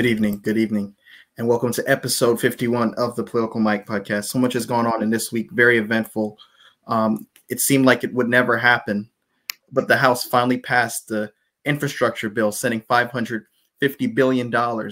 [0.00, 0.40] Good evening.
[0.40, 0.96] Good evening.
[1.36, 4.30] And welcome to episode 51 of the Political Mike podcast.
[4.30, 6.38] So much has gone on in this week, very eventful.
[6.86, 9.10] Um, it seemed like it would never happen,
[9.70, 11.30] but the House finally passed the
[11.66, 13.44] infrastructure bill, sending $550
[14.14, 14.90] billion uh,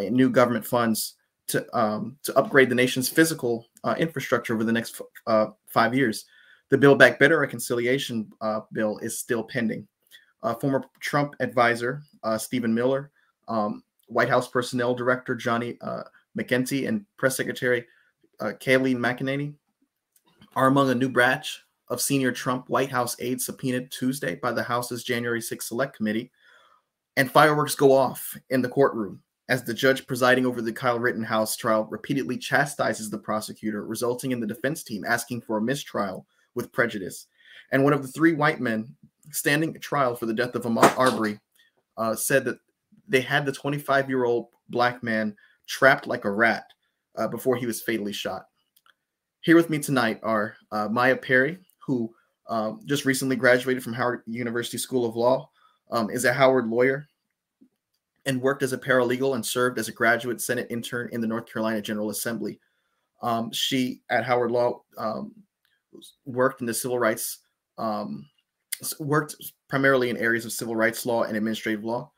[0.00, 1.14] in new government funds
[1.46, 6.24] to, um, to upgrade the nation's physical uh, infrastructure over the next uh, five years.
[6.70, 9.86] The Build Back Better reconciliation uh, bill is still pending.
[10.60, 13.12] former Trump advisor uh, Stephen Miller
[13.46, 16.02] um, White House Personnel Director Johnny uh,
[16.36, 17.86] and Press Secretary
[18.40, 19.54] uh, Kayleigh McEnany
[20.56, 24.62] are among a new batch of senior Trump White House aides subpoenaed Tuesday by the
[24.62, 26.30] House's January 6 Select Committee.
[27.16, 31.56] And fireworks go off in the courtroom as the judge presiding over the Kyle Rittenhouse
[31.56, 36.72] trial repeatedly chastises the prosecutor, resulting in the defense team asking for a mistrial with
[36.72, 37.26] prejudice.
[37.70, 38.94] And one of the three white men
[39.30, 41.38] standing trial for the death of Ahmaud Arbery
[41.96, 42.58] uh, said that
[43.08, 46.64] they had the 25 year old black man trapped like a rat
[47.16, 48.46] uh, before he was fatally shot.
[49.40, 52.12] Here with me tonight are uh, Maya Perry, who
[52.48, 55.50] um, just recently graduated from Howard University School of Law,
[55.90, 57.08] um, is a Howard lawyer,
[58.26, 61.46] and worked as a paralegal and served as a graduate Senate intern in the North
[61.46, 62.58] Carolina General Assembly.
[63.22, 65.32] Um, she, at Howard Law, um,
[66.24, 67.40] worked in the civil rights,
[67.78, 68.26] um,
[68.98, 69.36] worked
[69.68, 72.10] primarily in areas of civil rights law and administrative law.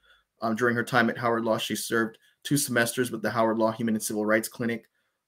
[0.43, 3.73] Um, during her time at Howard Law, she served two semesters with the Howard Law
[3.73, 4.85] Human and Civil Rights Clinic,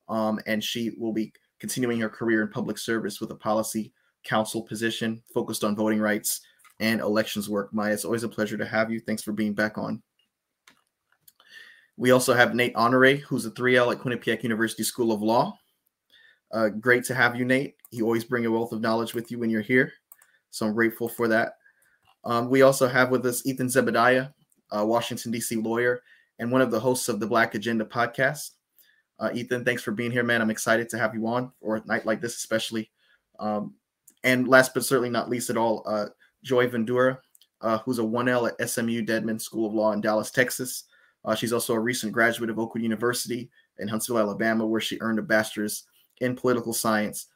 [0.09, 3.93] um, and she will be continuing her career in public service with a policy
[4.25, 6.41] counsel position focused on voting rights
[6.81, 7.73] and elections work.
[7.73, 9.01] Maya, it's always a pleasure to have you.
[9.01, 10.03] Thanks for being back on.
[11.97, 15.59] We also have Nate Honore, who's a 3L at Quinnipiac University School of Law.
[16.53, 17.75] Uh, great to have you, Nate.
[17.91, 19.93] You always bring a wealth of knowledge with you when you're here.
[20.51, 21.55] So I'm grateful for that.
[22.25, 24.33] Um, we also have with us Ethan Zebediah,
[24.71, 25.56] a Washington, D.C.
[25.56, 26.03] lawyer,
[26.39, 28.51] and one of the hosts of the Black Agenda podcast.
[29.19, 30.41] Uh, Ethan, thanks for being here, man.
[30.41, 32.91] I'm excited to have you on for a night like this, especially.
[33.41, 33.75] Um,
[34.25, 36.07] and last but certainly not least at all, uh,
[36.43, 37.19] Joy Vendura,
[37.61, 40.84] uh, who's a 1L at SMU Dedman School of Law in Dallas, Texas.
[41.25, 45.19] Uh, she's also a recent graduate of Oakwood University in Huntsville, Alabama, where she earned
[45.19, 45.84] a bachelor's
[46.21, 47.27] in political science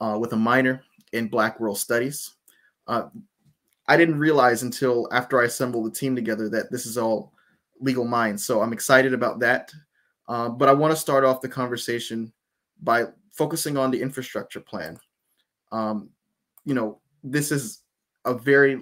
[0.00, 2.34] uh, with a minor in Black World Studies.
[3.90, 7.32] I didn't realize until after I assembled the team together that this is all
[7.80, 8.46] legal minds.
[8.46, 9.72] So I'm excited about that.
[10.28, 12.32] Uh, but I want to start off the conversation
[12.82, 14.96] by focusing on the infrastructure plan.
[15.72, 16.10] Um,
[16.64, 17.80] you know, this is
[18.24, 18.80] a very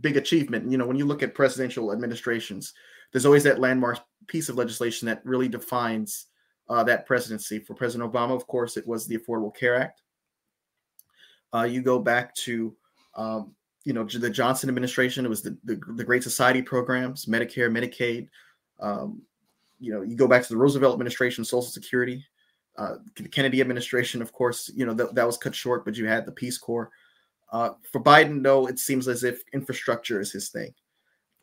[0.00, 0.70] big achievement.
[0.70, 2.72] You know, when you look at presidential administrations,
[3.10, 3.98] there's always that landmark
[4.28, 6.26] piece of legislation that really defines
[6.68, 7.58] uh, that presidency.
[7.58, 10.02] For President Obama, of course, it was the Affordable Care Act.
[11.52, 12.76] Uh, you go back to
[13.16, 15.24] um, you know the Johnson administration.
[15.24, 18.28] It was the the, the Great Society programs, Medicare, Medicaid.
[18.80, 19.22] Um,
[19.78, 22.24] you know, you go back to the Roosevelt administration, Social Security,
[22.76, 24.20] uh, the Kennedy administration.
[24.20, 26.90] Of course, you know that that was cut short, but you had the Peace Corps.
[27.52, 30.72] Uh, for Biden, though, it seems as if infrastructure is his thing,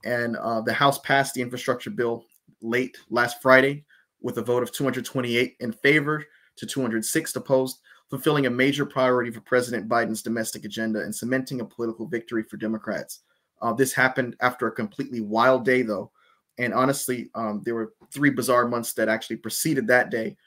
[0.05, 2.23] and uh, the House passed the infrastructure bill
[2.61, 3.83] late last Friday
[4.21, 6.25] with a vote of 228 in favor
[6.55, 7.79] to 206 opposed
[8.09, 12.57] fulfilling a major priority for President Biden's domestic agenda and cementing a political victory for
[12.57, 13.21] Democrats.
[13.61, 16.11] Uh, this happened after a completely wild day, though.
[16.57, 20.37] And honestly, um, there were three bizarre months that actually preceded that day.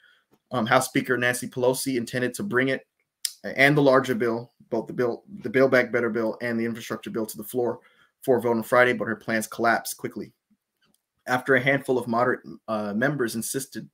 [0.51, 2.85] Um, House Speaker Nancy Pelosi intended to bring it
[3.43, 7.09] and the larger bill, both the bill, the Build Back Better bill, and the infrastructure
[7.09, 7.79] bill to the floor
[8.21, 10.31] for a vote on Friday, but her plans collapsed quickly.
[11.27, 13.89] After a handful of moderate uh, members insisted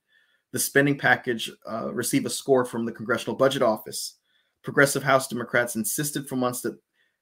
[0.52, 4.16] the spending package uh, received a score from the Congressional Budget Office.
[4.62, 6.78] Progressive House Democrats insisted for months that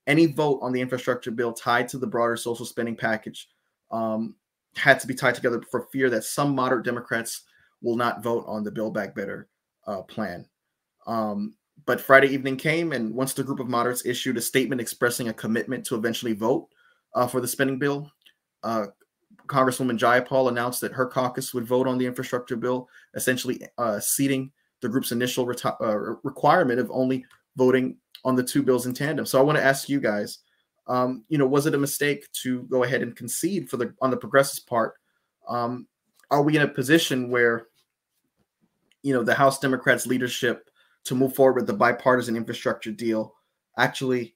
[0.06, 3.48] any vote on the infrastructure bill tied to the broader social spending package
[3.90, 4.34] um,
[4.76, 7.42] had to be tied together for fear that some moderate Democrats
[7.82, 9.48] will not vote on the Build Back Better
[9.86, 10.46] uh, plan.
[11.06, 15.28] Um, but Friday evening came, and once the group of moderates issued a statement expressing
[15.28, 16.68] a commitment to eventually vote
[17.14, 18.10] uh, for the spending bill,
[18.62, 18.86] uh,
[19.46, 24.50] Congresswoman Jayapal announced that her caucus would vote on the infrastructure bill, essentially uh, ceding
[24.80, 27.24] the group's initial uh, requirement of only
[27.56, 29.26] voting on the two bills in tandem.
[29.26, 30.40] So I want to ask you guys,
[30.86, 34.10] um, you know, was it a mistake to go ahead and concede for the on
[34.10, 34.94] the progressives part?
[35.48, 35.86] Um,
[36.30, 37.66] are we in a position where,
[39.02, 40.70] you know, the House Democrats' leadership
[41.04, 43.34] to move forward with the bipartisan infrastructure deal
[43.78, 44.34] actually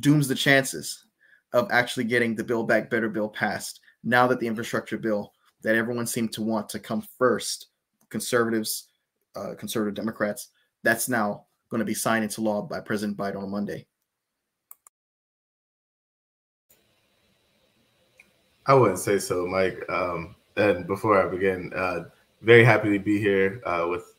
[0.00, 1.06] dooms the chances
[1.52, 3.80] of actually getting the Build Back Better bill passed?
[4.04, 5.32] Now that the infrastructure bill
[5.62, 7.68] that everyone seemed to want to come first,
[8.08, 8.88] conservatives,
[9.36, 10.48] uh, conservative Democrats,
[10.82, 13.86] that's now going to be signed into law by President Biden on Monday.
[18.66, 19.84] I wouldn't say so, Mike.
[19.88, 22.04] Um, and before I begin, uh,
[22.42, 24.16] very happy to be here uh, with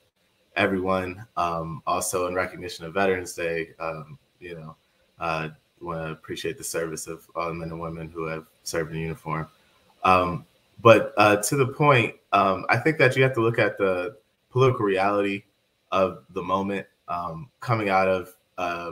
[0.56, 1.26] everyone.
[1.38, 4.76] Um, also, in recognition of Veterans Day, um, you know,
[5.20, 5.50] uh,
[5.84, 9.00] want to appreciate the service of all the men and women who have served in
[9.00, 9.48] uniform.
[10.04, 10.46] Um,
[10.82, 14.18] but uh, to the point, um, I think that you have to look at the
[14.50, 15.44] political reality
[15.92, 18.92] of the moment um, coming out of uh,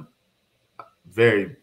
[1.12, 1.56] very,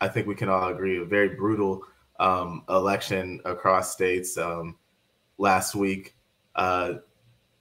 [0.00, 1.82] I think we can all agree, a very brutal
[2.20, 4.76] um, election across states um,
[5.38, 6.14] last week.
[6.54, 6.94] Uh,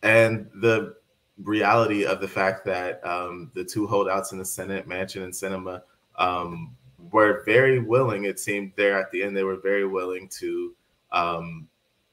[0.04, 0.96] and the
[1.44, 5.82] reality of the fact that um, the two holdouts in the Senate, Manchin and Sinema,
[6.18, 6.76] um,
[7.12, 8.26] were very willing.
[8.26, 10.74] It seemed there at the end, they were very willing to
[11.16, 11.68] um,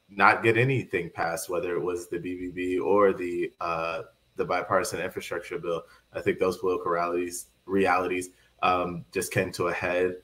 [0.09, 4.03] not get anything passed, whether it was the BBB or the uh,
[4.35, 5.83] the bipartisan infrastructure bill.
[6.13, 8.29] I think those political realities realities
[8.63, 10.15] um, just came to a head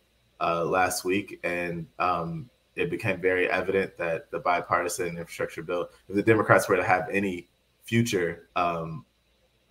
[0.41, 6.15] uh, last week, and um, it became very evident that the bipartisan infrastructure bill, if
[6.15, 7.47] the Democrats were to have any
[7.83, 9.05] future um,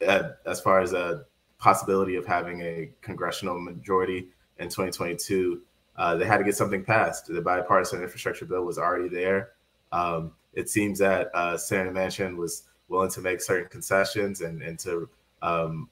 [0.01, 1.25] as far as a
[1.59, 4.29] possibility of having a congressional majority
[4.59, 5.63] in 2022,
[5.99, 7.27] uh, they had to get something passed.
[7.27, 9.51] The bipartisan infrastructure bill was already there.
[9.93, 14.79] Um, it seems that uh, Senator Manchin was willing to make certain concessions and, and
[14.79, 15.09] to
[15.43, 15.89] um,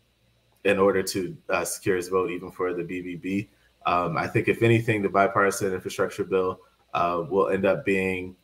[0.65, 3.49] in order to uh, secure his vote, even for the BBB.
[3.85, 6.61] Um, I think, if anything, the bipartisan infrastructure bill
[6.95, 8.35] uh, will end up being,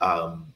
[0.00, 0.52] um,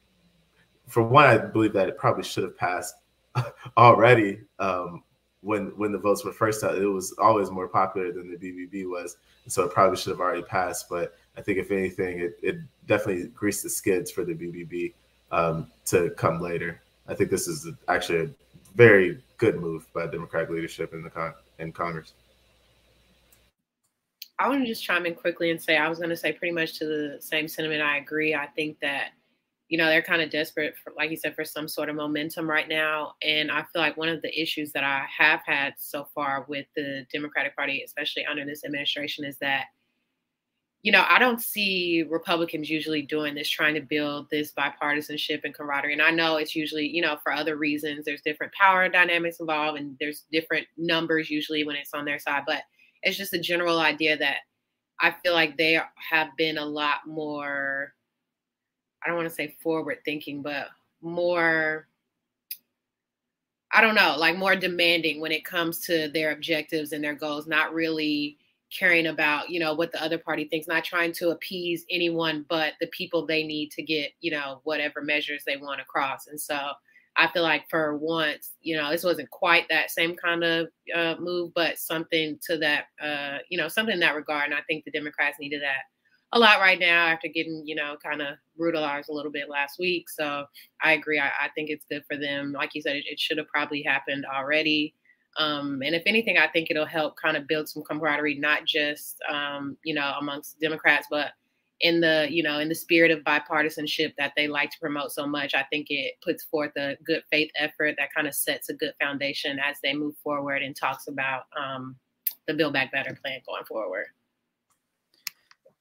[0.86, 2.94] for one, I believe that it probably should have passed
[3.76, 5.02] already um,
[5.42, 6.76] when when the votes were first out.
[6.78, 10.42] It was always more popular than the BBB was, so it probably should have already
[10.42, 10.88] passed.
[10.88, 12.56] But I think, if anything, it, it
[12.86, 14.94] definitely greased the skids for the BBB
[15.30, 16.80] um, to come later.
[17.06, 18.28] I think this is actually a
[18.74, 22.12] very good move by Democratic leadership in the con- in Congress.
[24.40, 26.54] I want to just chime in quickly and say I was going to say pretty
[26.54, 27.82] much to the same sentiment.
[27.82, 28.34] I agree.
[28.34, 29.10] I think that
[29.68, 32.48] you know they're kind of desperate for, like you said, for some sort of momentum
[32.48, 33.14] right now.
[33.22, 36.66] And I feel like one of the issues that I have had so far with
[36.76, 39.66] the Democratic Party, especially under this administration, is that
[40.82, 45.52] you know, I don't see Republicans usually doing this, trying to build this bipartisanship and
[45.52, 45.92] camaraderie.
[45.92, 48.04] And I know it's usually, you know, for other reasons.
[48.04, 52.44] There's different power dynamics involved, and there's different numbers usually when it's on their side.
[52.46, 52.62] But
[53.02, 54.38] it's just a general idea that
[55.00, 57.94] I feel like they have been a lot more.
[59.02, 60.68] I don't want to say forward thinking, but
[61.02, 61.86] more.
[63.70, 67.46] I don't know, like more demanding when it comes to their objectives and their goals,
[67.46, 68.38] not really
[68.70, 72.74] caring about you know what the other party thinks not trying to appease anyone but
[72.80, 76.58] the people they need to get you know whatever measures they want across and so
[77.16, 81.14] i feel like for once you know this wasn't quite that same kind of uh,
[81.18, 84.84] move but something to that uh, you know something in that regard and i think
[84.84, 85.84] the democrats needed that
[86.32, 89.78] a lot right now after getting you know kind of brutalized a little bit last
[89.78, 90.44] week so
[90.82, 93.38] i agree i, I think it's good for them like you said it, it should
[93.38, 94.94] have probably happened already
[95.38, 99.20] um, and if anything, I think it'll help kind of build some camaraderie, not just
[99.30, 101.32] um, you know amongst Democrats, but
[101.80, 105.26] in the you know in the spirit of bipartisanship that they like to promote so
[105.26, 105.54] much.
[105.54, 108.94] I think it puts forth a good faith effort that kind of sets a good
[109.00, 111.96] foundation as they move forward and talks about um,
[112.48, 114.06] the Build Back Better plan going forward.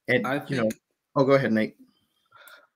[0.08, 0.70] And I think, you know,
[1.16, 1.76] oh, go ahead, Nate.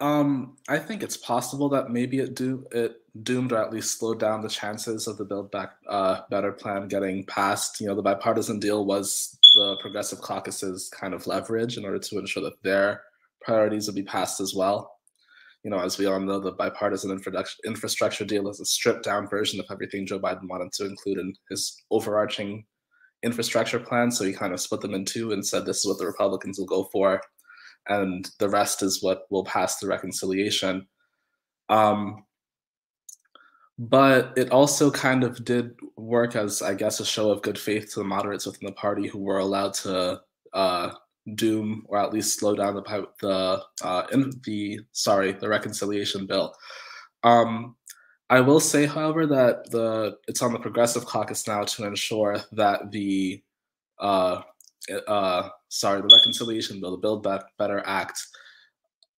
[0.01, 4.19] Um, I think it's possible that maybe it do it doomed or at least slowed
[4.19, 7.81] down the chances of the Build Back uh, Better plan getting passed.
[7.81, 12.19] You know, the bipartisan deal was the Progressive Caucus's kind of leverage in order to
[12.19, 13.03] ensure that their
[13.43, 14.99] priorities would be passed as well.
[15.63, 17.17] You know, as we all know, the bipartisan
[17.65, 21.33] infrastructure deal is a stripped down version of everything Joe Biden wanted to include in
[21.49, 22.65] his overarching
[23.23, 24.11] infrastructure plan.
[24.11, 26.59] So he kind of split them in two and said this is what the Republicans
[26.59, 27.21] will go for
[27.89, 30.87] and the rest is what will pass the reconciliation.
[31.69, 32.25] Um,
[33.79, 37.93] but it also kind of did work as, I guess, a show of good faith
[37.93, 40.21] to the moderates within the party who were allowed to
[40.53, 40.91] uh,
[41.35, 46.55] doom or at least slow down the the uh, in the sorry the reconciliation bill.
[47.25, 47.77] Um,
[48.31, 52.91] I will say, however, that the it's on the Progressive Caucus now to ensure that
[52.91, 53.43] the
[53.99, 54.43] uh,
[55.07, 58.21] uh, sorry, the reconciliation bill, the Build Back Better Act,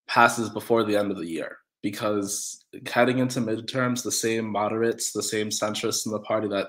[0.06, 5.22] passes before the end of the year because heading into midterms, the same moderates, the
[5.22, 6.68] same centrists in the party that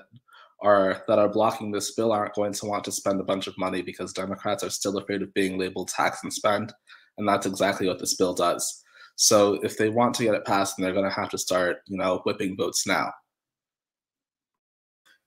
[0.62, 3.56] are that are blocking this bill aren't going to want to spend a bunch of
[3.58, 6.72] money because Democrats are still afraid of being labeled tax and spend,
[7.18, 8.82] and that's exactly what this bill does.
[9.16, 11.78] So if they want to get it passed, then they're going to have to start,
[11.86, 13.12] you know, whipping votes now.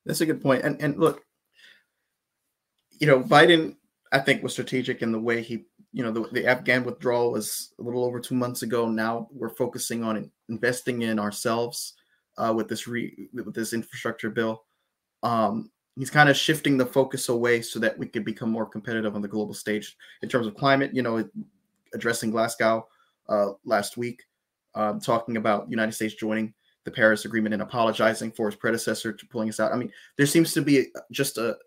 [0.06, 0.64] That's a good point.
[0.64, 1.24] And and look,
[3.00, 3.76] you know, Biden,
[4.12, 7.74] I think, was strategic in the way he you know, the, the Afghan withdrawal was
[7.80, 8.88] a little over two months ago.
[8.88, 11.96] Now we're focusing on investing in ourselves
[12.38, 14.66] uh, with this re, with this infrastructure bill.
[15.24, 19.16] Um, he's kind of shifting the focus away so that we could become more competitive
[19.16, 20.92] on the global stage in terms of climate.
[20.94, 21.28] You know,
[21.94, 22.88] addressing Glasgow
[23.30, 24.24] uh, last week,
[24.76, 26.54] uh, talking about United States joining
[26.86, 29.72] the Paris Agreement and apologizing for his predecessor to pulling us out.
[29.72, 31.58] I mean, there seems to be just a,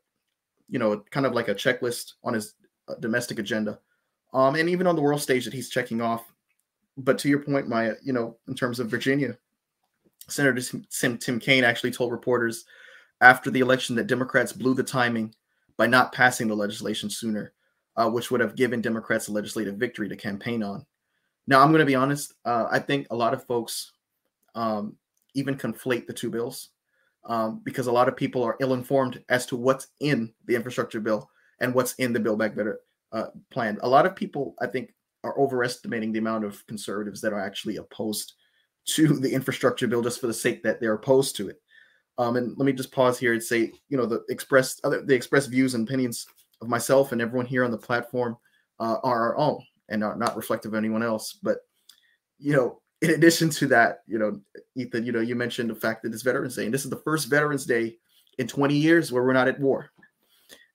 [0.68, 2.54] you know, kind of like a checklist on his
[2.88, 3.78] uh, domestic agenda,
[4.34, 6.32] um, and even on the world stage that he's checking off.
[6.96, 9.38] But to your point, Maya, you know, in terms of Virginia,
[10.28, 12.64] Senator Tim, Tim Kaine actually told reporters
[13.20, 15.34] after the election that Democrats blew the timing
[15.76, 17.52] by not passing the legislation sooner,
[17.96, 20.84] uh, which would have given Democrats a legislative victory to campaign on.
[21.46, 22.34] Now, I'm going to be honest.
[22.44, 23.92] Uh, I think a lot of folks
[24.54, 24.96] um,
[25.34, 26.70] even conflate the two bills
[27.24, 31.30] um, because a lot of people are ill-informed as to what's in the infrastructure bill
[31.60, 32.80] and what's in the Build Back Better
[33.12, 33.78] uh, plan.
[33.82, 34.94] A lot of people, I think,
[35.24, 38.34] are overestimating the amount of conservatives that are actually opposed
[38.84, 41.60] to the infrastructure bill just for the sake that they're opposed to it.
[42.18, 45.14] Um, and let me just pause here and say, you know, the express other the
[45.14, 46.26] express views and opinions
[46.60, 48.36] of myself and everyone here on the platform
[48.80, 51.38] uh, are our own and are not reflective of anyone else.
[51.42, 51.58] But
[52.38, 54.40] you know, in addition to that, you know,
[54.76, 57.02] Ethan, you know, you mentioned the fact that it's Veterans Day, and this is the
[57.04, 57.96] first Veterans Day
[58.38, 59.90] in 20 years where we're not at war.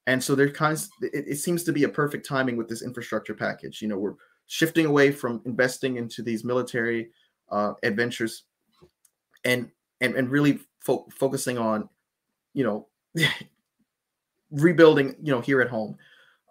[0.06, 2.82] And so there kind of it, it seems to be a perfect timing with this
[2.82, 3.82] infrastructure package.
[3.82, 4.14] You know, we're
[4.46, 7.10] shifting away from investing into these military
[7.50, 8.44] uh, adventures
[9.44, 11.88] and and and really fo- focusing on
[12.54, 12.88] you know
[14.50, 15.96] rebuilding you know here at home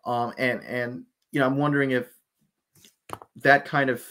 [0.06, 2.08] um and and you know i'm wondering if
[3.38, 4.04] that kind of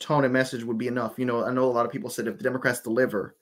[0.00, 2.26] tone and message would be enough you know i know a lot of people said
[2.26, 3.36] if the democrats deliver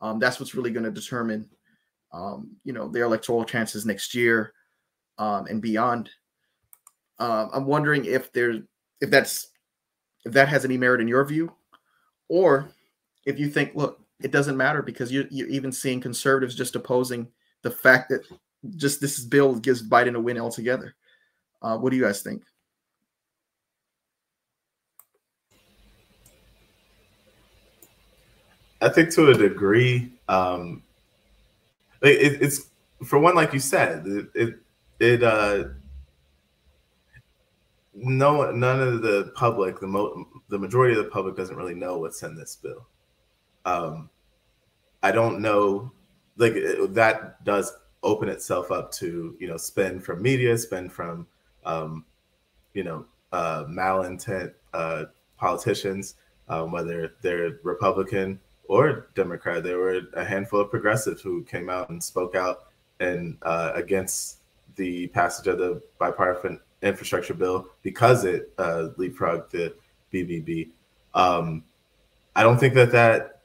[0.00, 1.48] um that's what's really going to determine
[2.12, 4.52] um you know their electoral chances next year
[5.18, 6.10] um and beyond
[7.18, 8.60] um i'm wondering if there's
[9.00, 9.48] if that's
[10.24, 11.52] if that has any merit in your view
[12.28, 12.70] or
[13.26, 17.28] if you think, look, it doesn't matter because you're, you're even seeing conservatives just opposing
[17.62, 18.22] the fact that
[18.76, 20.94] just this bill gives Biden a win altogether.
[21.60, 22.42] Uh, what do you guys think?
[28.82, 30.82] I think to a degree, um,
[32.02, 32.70] it, it's
[33.04, 34.54] for one, like you said, it it,
[34.98, 35.64] it uh,
[37.94, 41.98] no none of the public, the mo- the majority of the public doesn't really know
[41.98, 42.86] what's in this bill.
[43.64, 44.10] Um,
[45.02, 45.92] I don't know,
[46.36, 47.72] like it, that does
[48.02, 51.26] open itself up to you know spend from media, spend from
[51.64, 52.04] um,
[52.74, 55.04] you know uh, malintent uh,
[55.36, 56.16] politicians,
[56.48, 58.40] um, whether they're Republican
[58.72, 59.62] or Democrat.
[59.62, 62.68] There were a handful of progressives who came out and spoke out
[63.00, 64.38] and uh, against
[64.76, 69.74] the passage of the bipartisan infrastructure bill because it uh, leapfrogged the
[70.10, 70.70] BBB.
[71.12, 71.64] Um,
[72.34, 73.42] I don't think that that.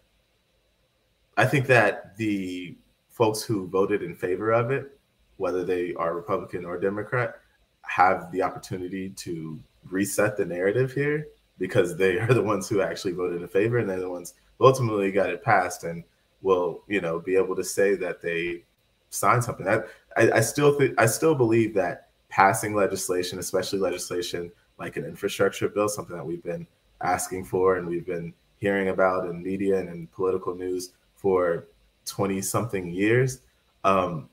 [1.36, 2.78] I think that the
[3.10, 4.98] folks who voted in favor of it,
[5.36, 7.36] whether they are Republican or Democrat,
[7.82, 11.28] have the opportunity to reset the narrative here
[11.60, 15.12] because they are the ones who actually voted in favor and they're the ones ultimately
[15.12, 16.04] got it passed and
[16.42, 18.64] will, you know, be able to say that they
[19.10, 19.68] signed something.
[19.68, 19.82] I,
[20.16, 25.90] I still think I still believe that passing legislation, especially legislation like an infrastructure bill,
[25.90, 26.68] something that we've been
[27.02, 31.68] asking for and we've been hearing about in media and in political news for
[32.06, 33.42] 20 something years,
[33.84, 34.30] um,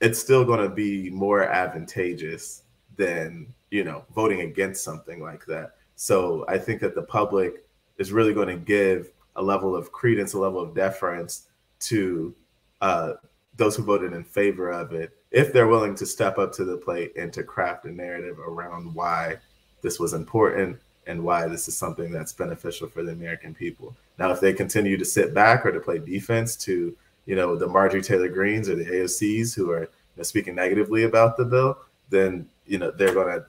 [0.00, 2.62] it's still going to be more advantageous
[2.96, 5.72] than, you know, voting against something like that.
[5.96, 7.64] So I think that the public
[8.00, 11.46] is really going to give a level of credence, a level of deference
[11.80, 12.34] to
[12.80, 13.12] uh,
[13.56, 16.76] those who voted in favor of it if they're willing to step up to the
[16.76, 19.36] plate and to craft a narrative around why
[19.82, 20.76] this was important
[21.06, 23.94] and why this is something that's beneficial for the American people.
[24.18, 27.66] Now, if they continue to sit back or to play defense to, you know, the
[27.66, 31.78] Marjorie Taylor Greens or the AOCs who are you know, speaking negatively about the bill,
[32.08, 33.44] then you know they're going to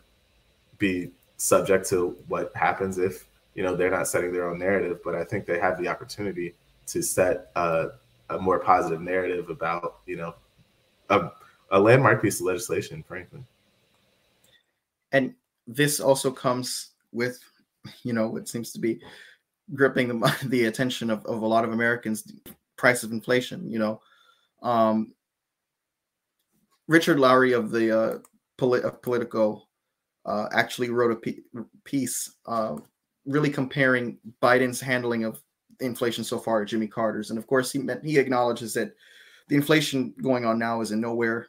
[0.78, 5.00] be subject to what happens if you know they're not setting their own narrative.
[5.04, 6.56] But I think they have the opportunity
[6.88, 7.92] to set a
[8.40, 10.36] more positive narrative about you know
[11.10, 11.32] a
[11.72, 13.44] a landmark piece of legislation, frankly.
[15.12, 15.34] And
[15.68, 17.40] this also comes with,
[18.04, 19.02] you know, what seems to be
[19.74, 22.32] gripping the, the attention of, of a lot of Americans,
[22.78, 24.02] price of inflation, you know.
[24.62, 25.14] Um,
[26.88, 28.20] Richard Lowry of the uh,
[28.58, 29.64] Polit- of Politico
[30.26, 32.76] uh, actually wrote a piece uh,
[33.26, 35.42] really comparing Biden's handling of
[35.80, 37.30] inflation so far to Jimmy Carter's.
[37.30, 38.94] And of course, he he acknowledges that
[39.48, 41.48] the inflation going on now is in nowhere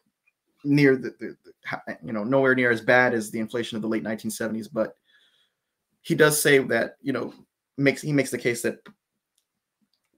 [0.64, 3.88] near the, the, the, you know nowhere near as bad as the inflation of the
[3.88, 4.96] late 1970s, but
[6.02, 7.32] he does say that you know
[7.78, 8.78] makes he makes the case that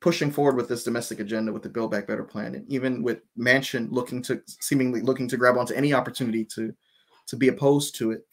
[0.01, 3.21] pushing forward with this domestic agenda with the Build Back Better plan, and even with
[3.39, 6.75] Manchin looking to seemingly looking to grab onto any opportunity to
[7.27, 8.27] to be opposed to it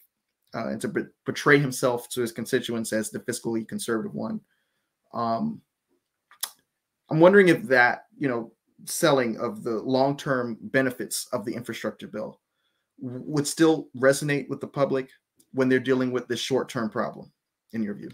[0.54, 4.40] uh, and to b- portray himself to his constituents as the fiscally conservative one.
[5.14, 5.60] Um,
[7.10, 8.52] I'm wondering if that you know
[8.84, 12.40] selling of the long term benefits of the infrastructure bill
[12.98, 15.10] would still resonate with the public
[15.52, 17.30] when they're dealing with this short term problem,
[17.72, 18.10] in your view.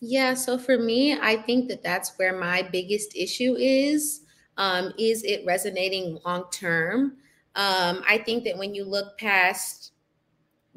[0.00, 4.22] Yeah, so for me, I think that that's where my biggest issue is.
[4.58, 7.16] Um, is it resonating long term?
[7.54, 9.92] Um, I think that when you look past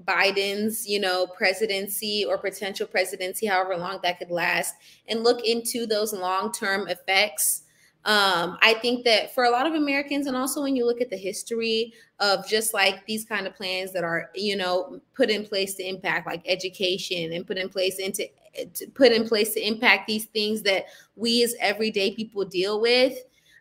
[0.06, 4.76] Biden's, you know, presidency or potential presidency, however long that could last,
[5.08, 7.64] and look into those long term effects
[8.06, 11.10] um, I think that for a lot of Americans, and also when you look at
[11.10, 15.46] the history of just like these kind of plans that are, you know, put in
[15.46, 18.26] place to impact like education and put in place into
[18.74, 20.86] to put in place to impact these things that
[21.16, 23.18] we as everyday people deal with,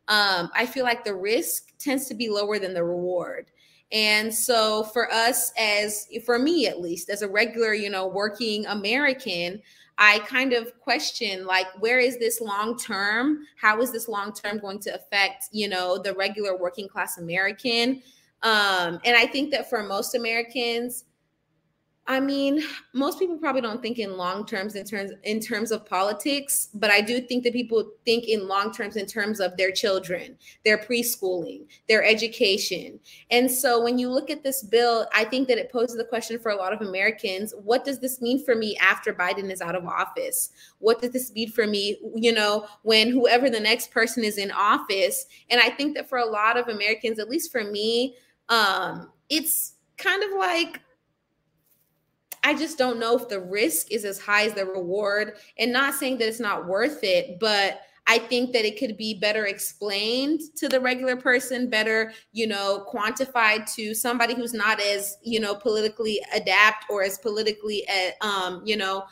[0.06, 3.50] um, I feel like the risk tends to be lower than the reward.
[3.90, 8.66] And so for us as for me at least as a regular, you know, working
[8.66, 9.62] American,
[9.96, 13.46] I kind of question like where is this long term?
[13.60, 18.02] How is this long term going to affect, you know, the regular working class American?
[18.42, 21.04] Um, and I think that for most Americans,
[22.10, 22.62] I mean,
[22.94, 26.90] most people probably don't think in long terms in terms in terms of politics, but
[26.90, 30.78] I do think that people think in long terms in terms of their children, their
[30.78, 32.98] preschooling, their education.
[33.30, 36.38] And so when you look at this bill, I think that it poses the question
[36.38, 39.76] for a lot of Americans, what does this mean for me after Biden is out
[39.76, 40.50] of office?
[40.78, 44.50] What does this mean for me, you know, when whoever the next person is in
[44.52, 45.26] office?
[45.50, 48.16] And I think that for a lot of Americans, at least for me,
[48.48, 50.80] um, it's kind of like
[52.44, 55.36] I just don't know if the risk is as high as the reward.
[55.58, 59.18] And not saying that it's not worth it, but I think that it could be
[59.18, 65.18] better explained to the regular person, better, you know, quantified to somebody who's not as,
[65.22, 69.04] you know, politically adept or as politically, uh, um, you know,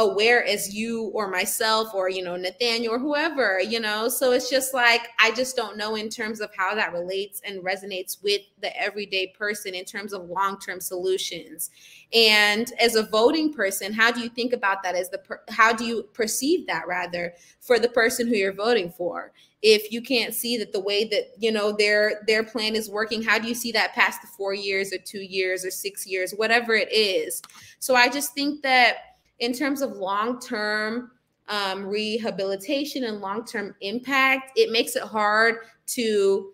[0.00, 4.08] aware as you or myself or you know Nathaniel or whoever you know?
[4.08, 7.62] So it's just like I just don't know in terms of how that relates and
[7.62, 11.70] resonates with the everyday person in terms of long-term solutions.
[12.12, 15.72] And as a voting person how do you think about that as the per- how
[15.72, 19.32] do you perceive that rather for the person who you're voting for?
[19.62, 23.22] If you can't see that the way that you know their their plan is working
[23.22, 26.32] how do you see that past the 4 years or 2 years or 6 years
[26.32, 27.42] whatever it is?
[27.78, 29.09] So i just think that
[29.40, 31.10] in terms of long term
[31.48, 35.56] um, rehabilitation and long term impact, it makes it hard
[35.88, 36.52] to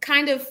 [0.00, 0.48] kind of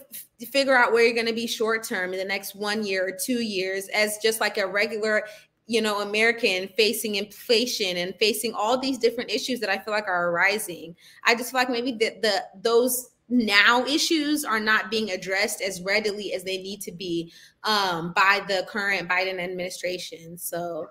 [0.51, 3.11] figure out where you're going to be short term in the next one year or
[3.11, 5.23] two years as just like a regular
[5.67, 10.07] you know american facing inflation and facing all these different issues that i feel like
[10.07, 10.95] are arising.
[11.23, 15.81] I just feel like maybe the, the those now issues are not being addressed as
[15.81, 17.31] readily as they need to be
[17.63, 20.37] um, by the current biden administration.
[20.37, 20.87] So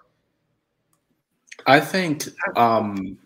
[1.66, 3.18] I think, um,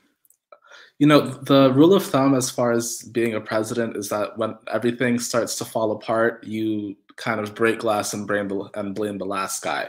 [0.98, 4.56] you know, the rule of thumb as far as being a president is that when
[4.72, 9.18] everything starts to fall apart, you kind of break glass and blame the, and blame
[9.18, 9.88] the last guy.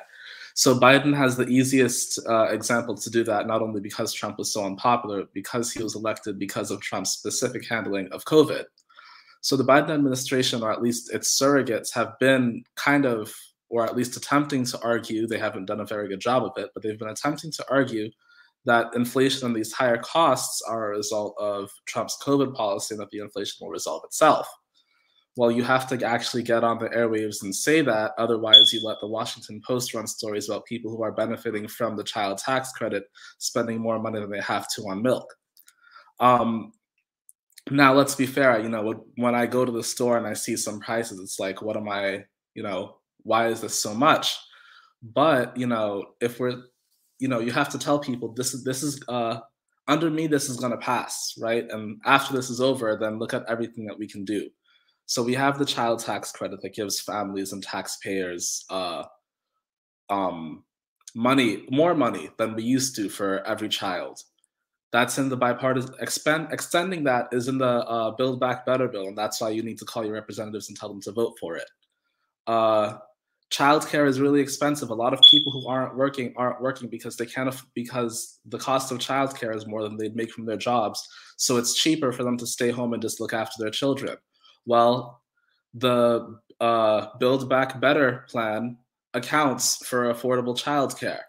[0.53, 4.51] So Biden has the easiest uh, example to do that, not only because Trump was
[4.51, 8.63] so unpopular, because he was elected because of Trump's specific handling of COVID.
[9.41, 13.31] So the Biden administration, or at least its surrogates, have been kind of,
[13.69, 16.71] or at least attempting to argue, they haven't done a very good job of it,
[16.73, 18.09] but they've been attempting to argue
[18.67, 23.09] that inflation and these higher costs are a result of Trump's COVID policy and that
[23.11, 24.47] the inflation will resolve itself.
[25.37, 28.11] Well, you have to actually get on the airwaves and say that.
[28.17, 32.03] Otherwise, you let the Washington Post run stories about people who are benefiting from the
[32.03, 33.05] child tax credit
[33.37, 35.33] spending more money than they have to on milk.
[36.19, 36.73] Um,
[37.71, 38.59] now, let's be fair.
[38.59, 41.61] You know, when I go to the store and I see some prices, it's like,
[41.61, 42.25] what am I?
[42.53, 44.35] You know, why is this so much?
[45.01, 46.63] But you know, if we're
[47.19, 49.39] you know you have to tell people this is this is uh
[49.87, 51.65] under me this is going to pass right?
[51.69, 54.49] And after this is over then look at everything that we can do.
[55.05, 59.03] So we have the child tax credit that gives families and taxpayers uh
[60.09, 60.63] um
[61.15, 64.21] money more money than we used to for every child.
[64.91, 69.07] That's in the bipartisan expand extending that is in the uh, build back better bill
[69.07, 71.55] and that's why you need to call your representatives and tell them to vote for
[71.57, 71.69] it.
[72.45, 72.99] Uh
[73.51, 74.89] childcare is really expensive.
[74.89, 78.91] A lot of people who aren't working aren't working because they can't because the cost
[78.91, 81.07] of childcare is more than they'd make from their jobs.
[81.37, 84.17] So it's cheaper for them to stay home and just look after their children.
[84.65, 85.21] Well,
[85.73, 88.77] the uh, Build Back Better plan
[89.13, 91.21] accounts for affordable childcare.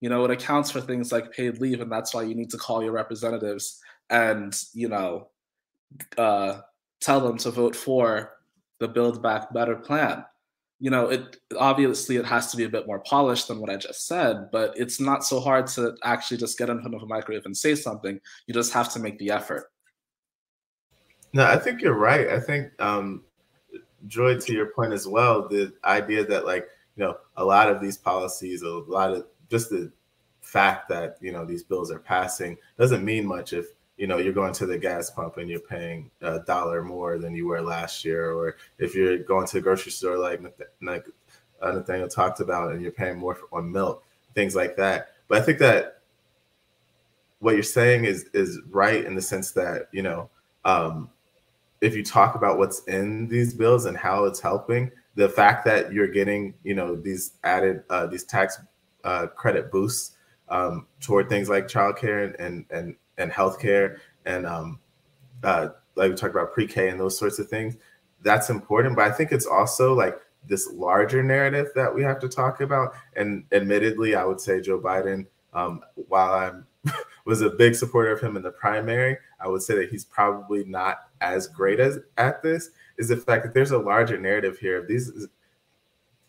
[0.00, 2.58] You know, it accounts for things like paid leave, and that's why you need to
[2.58, 3.80] call your representatives
[4.10, 5.28] and you know
[6.18, 6.60] uh,
[7.00, 8.32] tell them to vote for
[8.80, 10.24] the Build Back Better plan.
[10.82, 13.76] You know, it obviously it has to be a bit more polished than what I
[13.76, 17.06] just said, but it's not so hard to actually just get in front of a
[17.06, 18.18] microwave and say something.
[18.48, 19.70] You just have to make the effort.
[21.32, 22.30] No, I think you're right.
[22.30, 23.22] I think um,
[24.08, 26.66] Joy, to your point as well, the idea that like
[26.96, 29.92] you know a lot of these policies, a lot of just the
[30.40, 34.32] fact that you know these bills are passing doesn't mean much if you know you're
[34.32, 38.04] going to the gas pump and you're paying a dollar more than you were last
[38.04, 40.40] year, or if you're going to the grocery store like
[40.80, 41.06] like
[41.60, 45.12] uh, Nathaniel talked about and you're paying more on milk, things like that.
[45.28, 46.00] But I think that
[47.38, 50.30] what you're saying is is right in the sense that you know
[50.64, 51.10] um,
[51.80, 55.92] if you talk about what's in these bills and how it's helping, the fact that
[55.92, 58.58] you're getting, you know, these added uh, these tax
[59.04, 60.16] uh, credit boosts
[60.48, 64.78] um, toward things like childcare and and and, and healthcare and um,
[65.42, 67.76] uh, like we talked about pre-K and those sorts of things,
[68.22, 68.96] that's important.
[68.96, 72.94] But I think it's also like this larger narrative that we have to talk about.
[73.16, 76.66] And admittedly, I would say Joe Biden, um, while I'm
[77.24, 80.64] was a big supporter of him in the primary, I would say that he's probably
[80.64, 84.84] not as great as at this is the fact that there's a larger narrative here.
[84.86, 85.28] These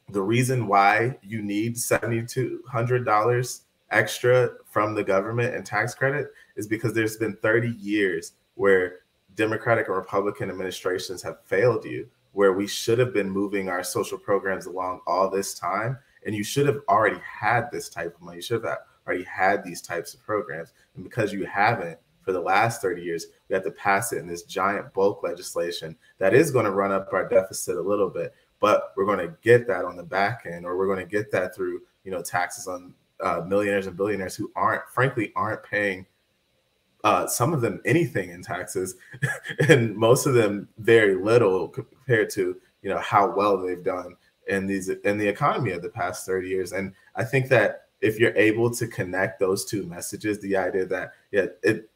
[0.09, 3.61] the reason why you need $7,200
[3.93, 8.99] extra from the government and tax credit is because there's been 30 years where
[9.35, 14.17] Democratic and Republican administrations have failed you, where we should have been moving our social
[14.17, 15.97] programs along all this time.
[16.25, 18.37] And you should have already had this type of money.
[18.37, 20.73] You should have already had these types of programs.
[20.95, 24.27] And because you haven't, for the last 30 years, we have to pass it in
[24.27, 28.33] this giant bulk legislation that is going to run up our deficit a little bit,
[28.59, 31.31] but we're going to get that on the back end, or we're going to get
[31.31, 36.05] that through, you know, taxes on uh, millionaires and billionaires who aren't, frankly, aren't paying
[37.03, 38.95] uh, some of them anything in taxes,
[39.67, 44.15] and most of them very little compared to you know how well they've done
[44.47, 46.71] in these in the economy of the past 30 years.
[46.71, 51.11] And I think that if you're able to connect those two messages, the idea that
[51.31, 51.89] yeah, it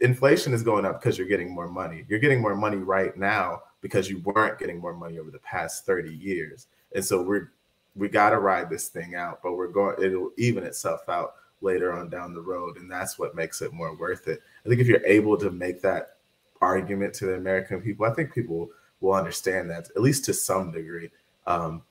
[0.00, 2.04] inflation is going up because you're getting more money.
[2.08, 5.86] You're getting more money right now because you weren't getting more money over the past
[5.86, 6.66] 30 years.
[6.94, 7.52] And so we're
[7.96, 11.92] we got to ride this thing out, but we're going it'll even itself out later
[11.92, 14.40] on down the road and that's what makes it more worth it.
[14.64, 16.16] I think if you're able to make that
[16.60, 20.72] argument to the American people, I think people will understand that at least to some
[20.72, 21.10] degree.
[21.46, 21.82] Um,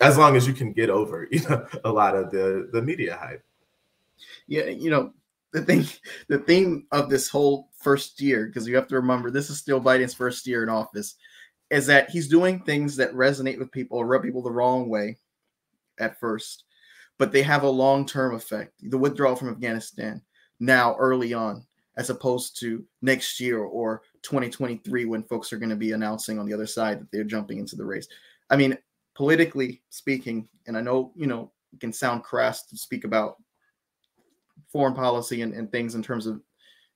[0.00, 3.16] as long as you can get over, you know, a lot of the the media
[3.16, 3.44] hype.
[4.46, 5.12] Yeah, you know,
[5.52, 5.86] the thing
[6.28, 9.80] the theme of this whole first year because you have to remember this is still
[9.80, 11.16] biden's first year in office
[11.70, 15.16] is that he's doing things that resonate with people or rub people the wrong way
[15.98, 16.64] at first
[17.18, 20.20] but they have a long-term effect the withdrawal from afghanistan
[20.60, 21.64] now early on
[21.96, 26.46] as opposed to next year or 2023 when folks are going to be announcing on
[26.46, 28.08] the other side that they're jumping into the race
[28.50, 28.76] i mean
[29.14, 33.36] politically speaking and i know you know it can sound crass to speak about
[34.72, 36.40] foreign policy and, and things in terms of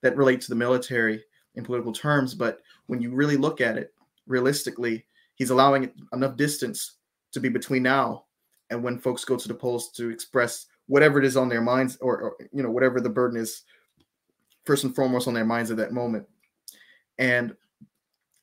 [0.02, 1.22] that relate to the military
[1.54, 2.34] in political terms.
[2.34, 3.92] But when you really look at it
[4.28, 6.96] realistically, he's allowing enough distance
[7.32, 8.24] to be between now
[8.70, 11.96] and when folks go to the polls to express whatever it is on their minds
[12.00, 13.62] or, or you know whatever the burden is
[14.64, 16.26] first and foremost on their minds at that moment.
[17.18, 17.54] And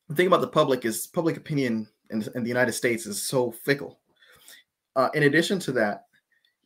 [0.09, 3.51] the thing about the public is public opinion in, in the United States is so
[3.51, 3.99] fickle.
[4.95, 6.05] Uh, in addition to that,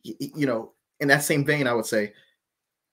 [0.02, 2.12] you know, in that same vein, I would say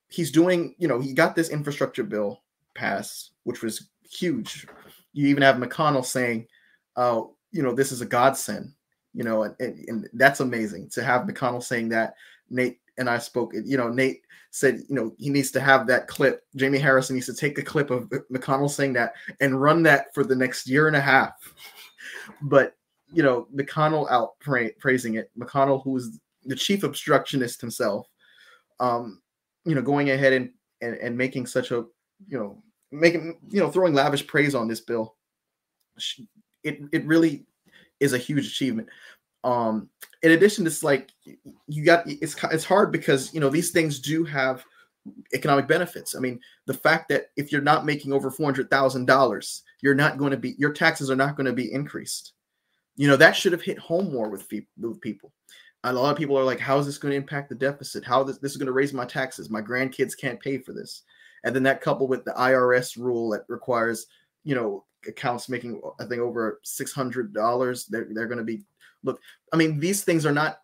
[0.10, 2.42] he's doing, you know, he got this infrastructure bill
[2.76, 4.68] passed, which was huge.
[5.18, 6.48] You even have McConnell saying,
[6.96, 8.74] uh, you know, this is a godsend,
[9.14, 12.14] you know, and, and, and that's amazing to have McConnell saying that.
[12.50, 16.08] Nate and I spoke, you know, Nate said, you know, he needs to have that
[16.08, 16.44] clip.
[16.56, 20.24] Jamie Harrison needs to take a clip of McConnell saying that and run that for
[20.24, 21.34] the next year and a half.
[22.44, 22.76] but,
[23.12, 25.32] you know, McConnell out pra- praising it.
[25.38, 28.08] McConnell, who is the chief obstructionist himself,
[28.80, 29.22] um,
[29.66, 30.52] you know, going ahead and,
[30.82, 31.86] and, and making such a,
[32.28, 35.16] you know, making, you know, throwing lavish praise on this bill.
[36.64, 37.46] It, it really
[38.00, 38.90] is a huge achievement.
[39.44, 39.90] Um,
[40.24, 41.12] in addition, it's like
[41.68, 44.64] you got it's it's hard because you know these things do have
[45.34, 46.16] economic benefits.
[46.16, 49.96] I mean, the fact that if you're not making over four hundred thousand dollars, you're
[49.96, 52.34] not going to be your taxes are not going to be increased.
[52.96, 54.48] You know that should have hit home more with,
[54.80, 55.32] with people
[55.84, 58.04] a lot of people are like, how is this going to impact the deficit?
[58.04, 59.50] How this, this is going to raise my taxes?
[59.50, 61.04] My grandkids can't pay for this.
[61.48, 64.06] And then that coupled with the IRS rule that requires,
[64.44, 67.86] you know accounts making I think over six hundred dollars.
[67.86, 68.64] They're they're going to be
[69.04, 69.20] look.
[69.54, 70.60] I mean, these things are not.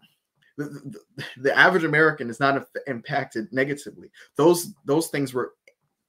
[0.56, 0.66] The,
[1.16, 4.12] the, the average American is not impacted negatively.
[4.36, 5.54] Those those things were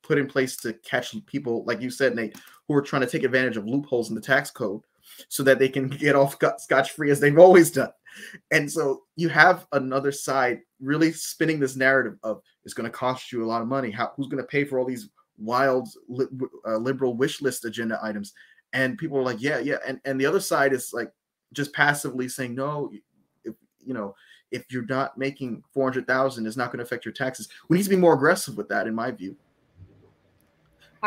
[0.03, 2.37] put in place to catch people, like you said, Nate,
[2.69, 4.83] who are trying to take advantage of loopholes in the tax code
[5.29, 7.91] so that they can get off scotch free as they've always done.
[8.51, 13.33] And so you have another side really spinning this narrative of it's going to cost
[13.33, 13.91] you a lot of money.
[13.91, 16.27] How who's going to pay for all these wild li-
[16.67, 18.33] uh, liberal wish list agenda items?
[18.73, 19.79] And people are like, yeah, yeah.
[19.87, 21.11] And and the other side is like
[21.53, 22.91] just passively saying, no,
[23.45, 24.15] if you know,
[24.51, 27.49] if you're not making four hundred thousand, it's not going to affect your taxes.
[27.69, 29.37] We need to be more aggressive with that, in my view.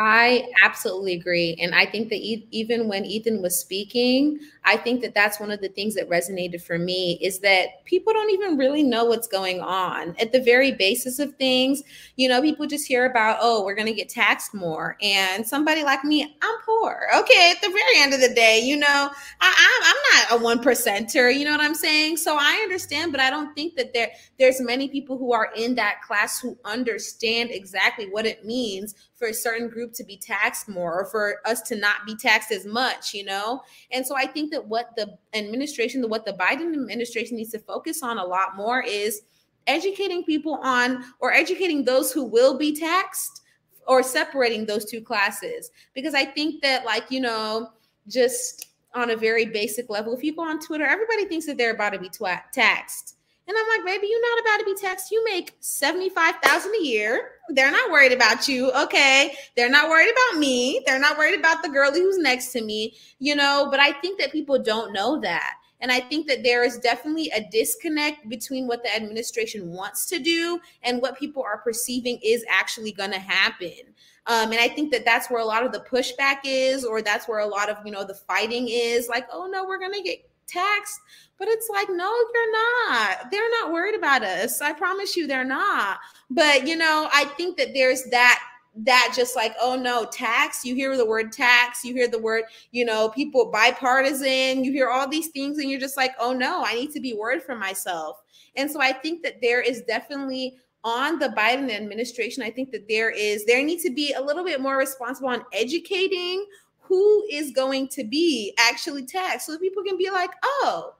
[0.00, 1.58] I absolutely agree.
[1.60, 5.62] And I think that even when Ethan was speaking, I think that that's one of
[5.62, 9.62] the things that resonated for me is that people don't even really know what's going
[9.62, 10.14] on.
[10.20, 11.82] At the very basis of things,
[12.16, 14.98] you know, people just hear about, oh, we're going to get taxed more.
[15.00, 17.08] And somebody like me, I'm poor.
[17.16, 17.54] Okay.
[17.56, 21.34] At the very end of the day, you know, I, am not a one percenter.
[21.34, 22.18] You know what I'm saying?
[22.18, 25.76] So I understand, but I don't think that there there's many people who are in
[25.76, 30.68] that class who understand exactly what it means for a certain group to be taxed
[30.68, 33.62] more or for us to not be taxed as much, you know?
[33.90, 38.02] And so I think that what the administration, what the Biden administration needs to focus
[38.02, 39.22] on a lot more is
[39.66, 43.42] educating people on or educating those who will be taxed
[43.86, 45.70] or separating those two classes.
[45.94, 47.70] Because I think that, like, you know,
[48.08, 51.74] just on a very basic level, if you go on Twitter, everybody thinks that they're
[51.74, 53.17] about to be twa- taxed
[53.48, 55.10] and I'm like, baby, you're not about to be taxed.
[55.10, 57.30] You make 75,000 a year.
[57.48, 58.70] They're not worried about you.
[58.72, 59.34] Okay.
[59.56, 60.82] They're not worried about me.
[60.84, 64.20] They're not worried about the girlie who's next to me, you know, but I think
[64.20, 65.54] that people don't know that.
[65.80, 70.18] And I think that there is definitely a disconnect between what the administration wants to
[70.18, 73.94] do and what people are perceiving is actually going to happen.
[74.26, 77.28] Um, and I think that that's where a lot of the pushback is, or that's
[77.28, 80.02] where a lot of, you know, the fighting is like, oh no, we're going to
[80.02, 81.00] get taxed.
[81.38, 83.30] But it's like, no, you're not.
[83.30, 84.60] They're not worried about us.
[84.60, 85.98] I promise you, they're not.
[86.30, 88.40] But you know, I think that there's that
[88.84, 92.44] that just like oh no tax you hear the word tax you hear the word
[92.70, 96.62] you know people bipartisan you hear all these things and you're just like oh no
[96.64, 98.22] i need to be worried for myself
[98.54, 102.86] and so i think that there is definitely on the biden administration i think that
[102.88, 106.46] there is there needs to be a little bit more responsible on educating
[106.88, 110.94] who is going to be actually taxed so that people can be like, oh,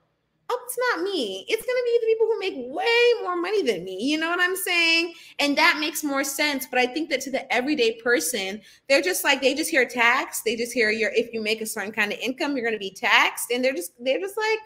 [0.49, 1.45] oh, it's not me.
[1.47, 4.03] It's going to be the people who make way more money than me.
[4.03, 5.13] You know what I'm saying?
[5.39, 6.65] And that makes more sense.
[6.65, 10.41] But I think that to the everyday person, they're just like, they just hear tax.
[10.41, 12.79] They just hear your, if you make a certain kind of income, you're going to
[12.79, 13.51] be taxed.
[13.51, 14.59] And they're just, they're just like,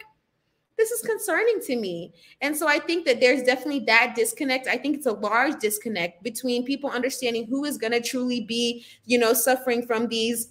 [0.76, 2.12] this is concerning to me.
[2.40, 4.66] And so I think that there's definitely that disconnect.
[4.66, 8.84] I think it's a large disconnect between people understanding who is going to truly be,
[9.04, 10.48] you know, suffering from these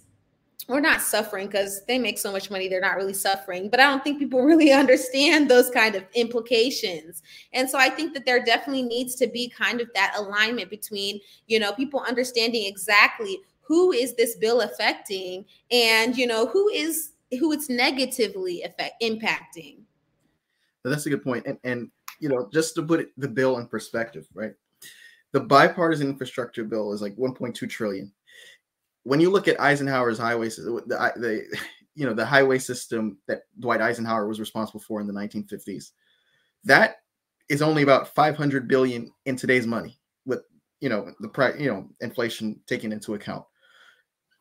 [0.68, 3.84] or not suffering because they make so much money they're not really suffering but i
[3.84, 7.22] don't think people really understand those kind of implications.
[7.52, 11.20] And so i think that there definitely needs to be kind of that alignment between
[11.46, 17.12] you know people understanding exactly who is this bill affecting and you know who is
[17.38, 19.78] who it's negatively affect impacting.
[20.84, 21.90] That's a good point and and
[22.20, 24.52] you know just to put it, the bill in perspective right?
[25.32, 28.12] The bipartisan infrastructure bill is like 1.2 trillion
[29.04, 30.82] when you look at Eisenhower's highway, the,
[31.16, 31.58] the
[31.94, 35.92] you know the highway system that Dwight Eisenhower was responsible for in the 1950s,
[36.64, 36.96] that
[37.48, 40.40] is only about 500 billion in today's money, with
[40.80, 43.44] you know the price, you know inflation taken into account.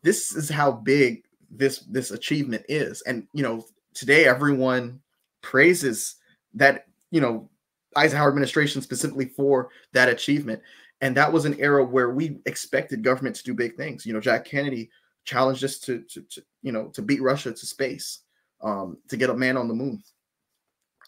[0.02, 5.00] This is how big this this achievement is, and you know today everyone
[5.42, 6.16] praises
[6.56, 7.50] that you know
[7.96, 10.62] Eisenhower administration specifically for that achievement.
[11.04, 14.06] And that was an era where we expected government to do big things.
[14.06, 14.90] You know, Jack Kennedy
[15.26, 18.20] challenged us to, to, to you know, to beat Russia to space,
[18.62, 20.02] um, to get a man on the moon.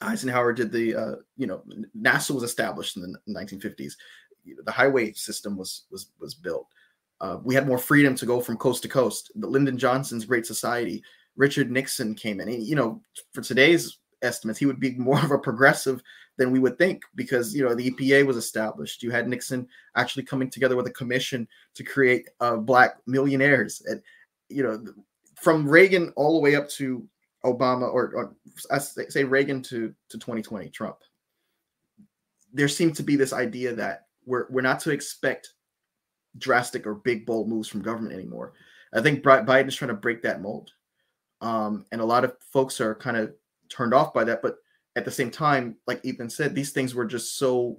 [0.01, 1.63] Eisenhower did the, uh, you know,
[1.97, 3.93] NASA was established in the 1950s.
[4.65, 6.67] The highway system was was was built.
[7.21, 9.31] Uh, we had more freedom to go from coast to coast.
[9.36, 11.01] The Lyndon Johnson's Great Society.
[11.38, 12.49] Richard Nixon came in.
[12.62, 13.01] you know,
[13.34, 16.03] for today's estimates, he would be more of a progressive
[16.38, 19.04] than we would think because you know the EPA was established.
[19.04, 24.02] You had Nixon actually coming together with a commission to create uh, black millionaires, and
[24.50, 24.84] you know
[25.36, 27.08] from Reagan all the way up to
[27.43, 28.36] Obama, or, or
[28.71, 30.98] I say Reagan to to 2020 Trump.
[32.54, 35.54] There seemed to be this idea that we're we're not to expect
[36.38, 38.54] drastic or big bold moves from government anymore.
[38.93, 40.71] I think Biden is trying to break that mold,
[41.41, 43.34] um, and a lot of folks are kind of
[43.69, 44.41] turned off by that.
[44.41, 44.58] But
[44.95, 47.77] at the same time, like Ethan said, these things were just so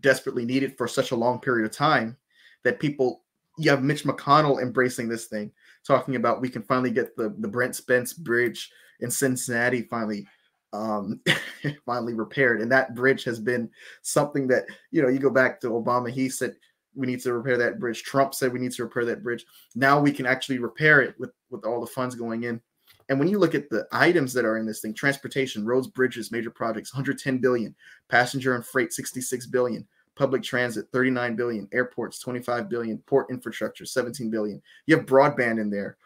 [0.00, 2.16] desperately needed for such a long period of time
[2.64, 3.22] that people
[3.58, 5.50] you have Mitch McConnell embracing this thing
[5.84, 10.26] talking about we can finally get the the Brent Spence Bridge in Cincinnati finally
[10.72, 11.20] um
[11.86, 12.60] finally repaired.
[12.60, 13.70] And that bridge has been
[14.02, 16.54] something that you know you go back to obama he said
[16.94, 18.02] we need to repair that bridge.
[18.02, 19.44] Trump said we need to repair that bridge.
[19.74, 22.60] Now we can actually repair it with with all the funds going in
[23.08, 26.32] and when you look at the items that are in this thing transportation roads bridges
[26.32, 27.74] major projects 110 billion
[28.08, 34.30] passenger and freight 66 billion public transit 39 billion airports 25 billion port infrastructure 17
[34.30, 35.96] billion you have broadband in there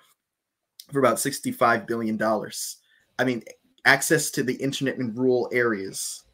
[0.92, 2.78] for about 65 billion dollars
[3.18, 3.42] i mean
[3.84, 6.24] access to the internet in rural areas.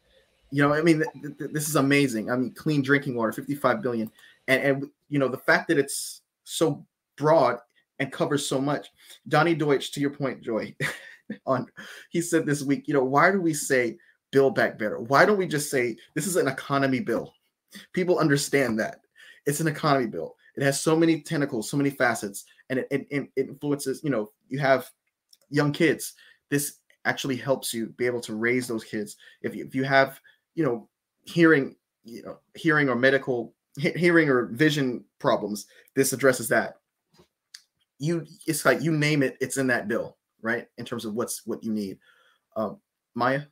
[0.51, 2.31] You know, I mean, th- th- this is amazing.
[2.31, 4.11] I mean, clean drinking water, 55 billion.
[4.47, 6.85] And, and, you know, the fact that it's so
[7.17, 7.59] broad
[7.99, 8.87] and covers so much.
[9.27, 10.75] Donny Deutsch, to your point, Joy,
[11.45, 11.67] on
[12.09, 13.97] he said this week, you know, why do we say
[14.31, 14.99] build back better?
[14.99, 17.33] Why don't we just say this is an economy bill?
[17.93, 19.01] People understand that.
[19.45, 20.35] It's an economy bill.
[20.55, 24.31] It has so many tentacles, so many facets, and it, it, it influences, you know,
[24.49, 24.89] you have
[25.49, 26.13] young kids.
[26.49, 29.15] This actually helps you be able to raise those kids.
[29.41, 30.19] If you, if you have,
[30.55, 30.89] you know,
[31.23, 36.78] hearing, you know, hearing or medical hearing or vision problems, this addresses that.
[37.99, 40.67] You, it's like you name it, it's in that bill, right?
[40.77, 41.97] In terms of what's what you need.
[42.55, 42.77] Um,
[43.15, 43.43] Maya.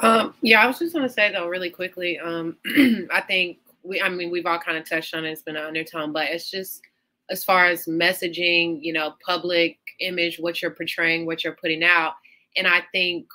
[0.00, 2.18] Um, yeah, I was just to say though, really quickly.
[2.18, 2.56] Um,
[3.12, 5.30] I think we, I mean, we've all kind of touched on it.
[5.30, 6.82] It's been an undertone, but it's just
[7.30, 12.14] as far as messaging, you know, public image, what you're portraying, what you're putting out.
[12.56, 13.26] And I think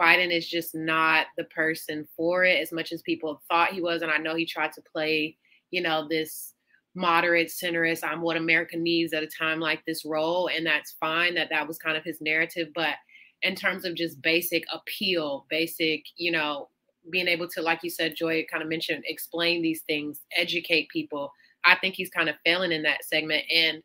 [0.00, 4.02] Biden is just not the person for it as much as people thought he was.
[4.02, 5.36] And I know he tried to play,
[5.70, 6.54] you know, this
[6.94, 10.48] moderate centrist, I'm what America needs at a time like this role.
[10.48, 12.68] And that's fine that that was kind of his narrative.
[12.74, 12.94] But
[13.42, 16.68] in terms of just basic appeal, basic, you know,
[17.10, 21.32] being able to, like you said, Joy kind of mentioned, explain these things, educate people.
[21.64, 23.44] I think he's kind of failing in that segment.
[23.54, 23.82] And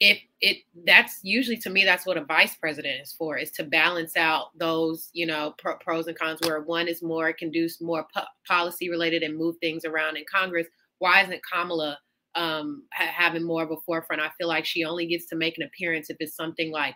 [0.00, 3.64] if it that's usually to me that's what a vice president is for is to
[3.64, 7.66] balance out those you know pro, pros and cons where one is more can do
[7.80, 10.66] more po- policy related and move things around in congress
[10.98, 11.98] why isn't kamala
[12.36, 15.56] um, ha- having more of a forefront i feel like she only gets to make
[15.58, 16.94] an appearance if it's something like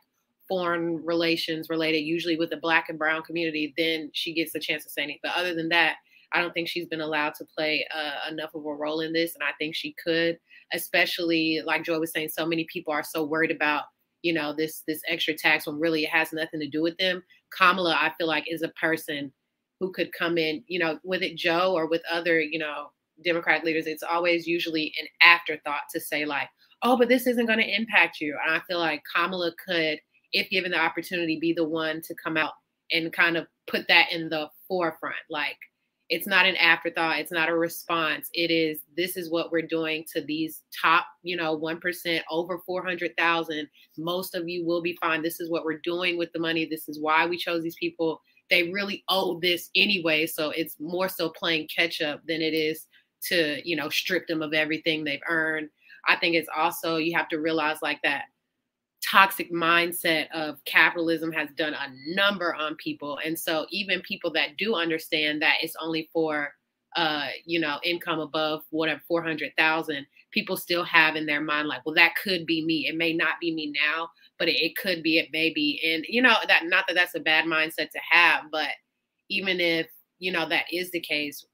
[0.48, 4.84] foreign relations related usually with the black and brown community then she gets a chance
[4.84, 5.96] to say anything but other than that
[6.32, 9.34] I don't think she's been allowed to play uh, enough of a role in this,
[9.34, 10.38] and I think she could,
[10.72, 12.28] especially like Joy was saying.
[12.28, 13.84] So many people are so worried about
[14.22, 17.22] you know this this extra tax when really it has nothing to do with them.
[17.56, 19.32] Kamala, I feel like, is a person
[19.80, 22.90] who could come in, you know, with it Joe or with other you know
[23.24, 23.86] Democratic leaders.
[23.86, 26.48] It's always usually an afterthought to say like,
[26.82, 28.36] oh, but this isn't going to impact you.
[28.44, 29.98] And I feel like Kamala could,
[30.32, 32.52] if given the opportunity, be the one to come out
[32.92, 35.56] and kind of put that in the forefront, like
[36.10, 38.28] it's not an afterthought it's not a response.
[38.34, 43.68] It is this is what we're doing to these top you know 1% over 400000
[43.96, 45.22] most of you will be fine.
[45.22, 46.66] This is what we're doing with the money.
[46.66, 48.20] This is why we chose these people.
[48.50, 52.88] They really owe this anyway so it's more so playing catch up than it is
[53.28, 55.68] to you know strip them of everything they've earned.
[56.08, 58.24] I think it's also you have to realize like that
[59.04, 63.18] toxic mindset of capitalism has done a number on people.
[63.24, 66.52] And so even people that do understand that it's only for
[66.96, 71.94] uh you know income above whatever 400,000 people still have in their mind like well
[71.94, 72.86] that could be me.
[72.88, 74.08] It may not be me now
[74.38, 75.80] but it, it could be it may be.
[75.86, 78.68] And you know that not that that's a bad mindset to have but
[79.28, 79.86] even if
[80.18, 81.46] you know that is the case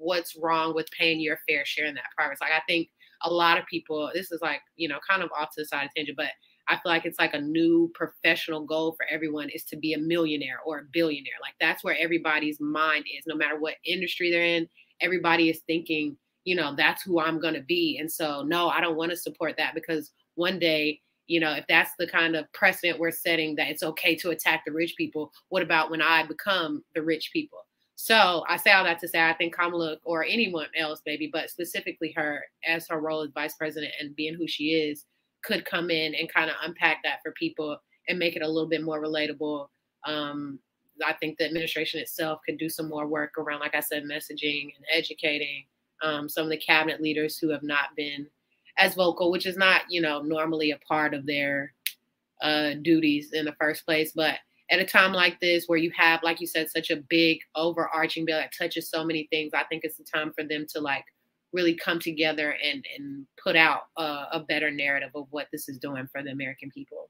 [0.00, 2.88] what's wrong with paying your fair share in that progress like i think
[3.24, 5.84] a lot of people this is like you know kind of off to the side
[5.84, 6.30] of tangent but
[6.70, 9.98] I feel like it's like a new professional goal for everyone is to be a
[9.98, 11.34] millionaire or a billionaire.
[11.42, 14.68] Like that's where everybody's mind is, no matter what industry they're in.
[15.00, 17.98] Everybody is thinking, you know, that's who I'm going to be.
[17.98, 21.64] And so, no, I don't want to support that because one day, you know, if
[21.68, 25.32] that's the kind of precedent we're setting that it's okay to attack the rich people,
[25.48, 27.66] what about when I become the rich people?
[28.02, 31.50] So I say all that to say I think Kamala or anyone else, maybe, but
[31.50, 35.04] specifically her as her role as vice president and being who she is,
[35.44, 37.76] could come in and kind of unpack that for people
[38.08, 39.66] and make it a little bit more relatable.
[40.06, 40.58] Um,
[41.06, 44.72] I think the administration itself could do some more work around, like I said, messaging
[44.74, 45.66] and educating
[46.02, 48.26] um, some of the cabinet leaders who have not been
[48.78, 51.74] as vocal, which is not, you know, normally a part of their
[52.40, 54.12] uh, duties in the first place.
[54.16, 54.36] But
[54.70, 58.24] at a time like this, where you have, like you said, such a big overarching
[58.24, 61.04] bill that touches so many things, I think it's the time for them to like
[61.52, 65.78] really come together and and put out a, a better narrative of what this is
[65.78, 67.08] doing for the American people.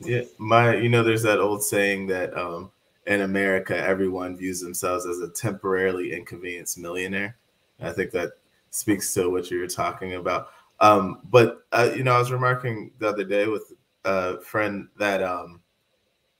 [0.00, 2.70] Yeah, my you know, there's that old saying that um,
[3.06, 7.36] in America, everyone views themselves as a temporarily inconvenienced millionaire.
[7.80, 8.32] I think that
[8.70, 10.48] speaks to what you're talking about.
[10.80, 13.72] Um, but uh, you know, I was remarking the other day with
[14.04, 15.60] a friend that um,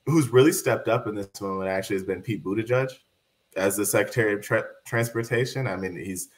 [0.06, 2.90] who's really stepped up in this moment actually has been Pete Buttigieg
[3.56, 5.66] as the Secretary of Tra- Transportation.
[5.66, 6.28] I mean, he's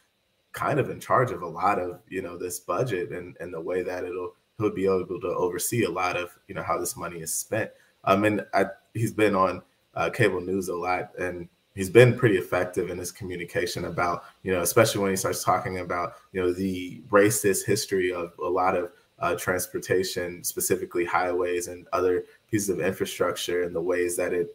[0.53, 3.61] kind of in charge of a lot of you know this budget and and the
[3.61, 6.97] way that it'll he'll be able to oversee a lot of you know how this
[6.97, 7.71] money is spent.
[8.05, 9.63] Um, and I, he's been on
[9.95, 14.53] uh, cable news a lot, and he's been pretty effective in his communication about you
[14.53, 18.77] know especially when he starts talking about you know the racist history of a lot
[18.77, 24.55] of uh, transportation, specifically highways and other pieces of infrastructure, and the ways that it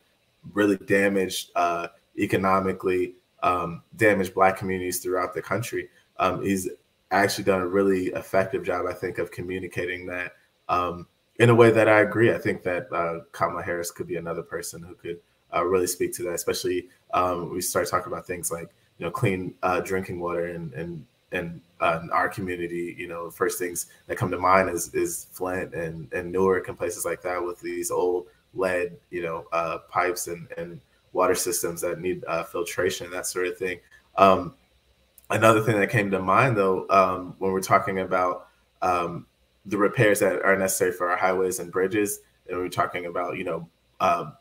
[0.54, 1.88] really damaged uh,
[2.18, 5.90] economically, um, damaged Black communities throughout the country.
[6.20, 6.70] Um, he's
[7.12, 10.34] actually done a really effective job, I think, of communicating that
[10.70, 11.08] um,
[11.40, 12.34] in a way that I agree.
[12.34, 15.20] I think that uh, Kamala Harris could be another person who could
[15.54, 19.12] uh, really speak to that, especially um, we start talking about things like you know
[19.12, 23.88] clean uh, drinking water and and and uh, in our community, you know, first things
[24.08, 27.60] that come to mind is is Flint and and Newark and places like that with
[27.60, 30.80] these old lead, you know, uh, pipes and and
[31.14, 33.80] water systems that need uh, filtration, that sort of thing.
[34.18, 34.56] Um,
[35.30, 38.48] another thing that came to mind though, um, when we're talking about
[38.82, 39.26] um,
[39.66, 43.44] the repairs that are necessary for our highways and bridges, and we're talking about, you
[43.44, 43.68] know,
[44.00, 44.32] uh,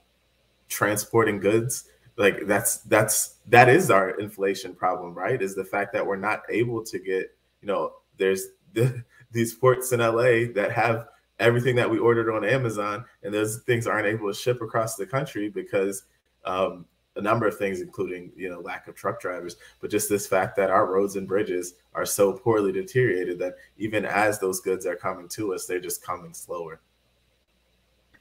[0.68, 5.41] transporting goods, like that's that's that is our inflation problem, right?
[5.41, 9.93] Is the fact that we're not able to get, you know, there's the, these ports
[9.93, 11.09] in LA that have
[11.39, 15.07] everything that we ordered on Amazon, and those things aren't able to ship across the
[15.07, 16.05] country because
[16.47, 16.87] um,
[17.17, 20.57] a number of things, including you know lack of truck drivers, but just this fact
[20.57, 24.97] that our roads and bridges are so poorly deteriorated that even as those goods are
[24.97, 26.81] coming to us, they're just coming slower.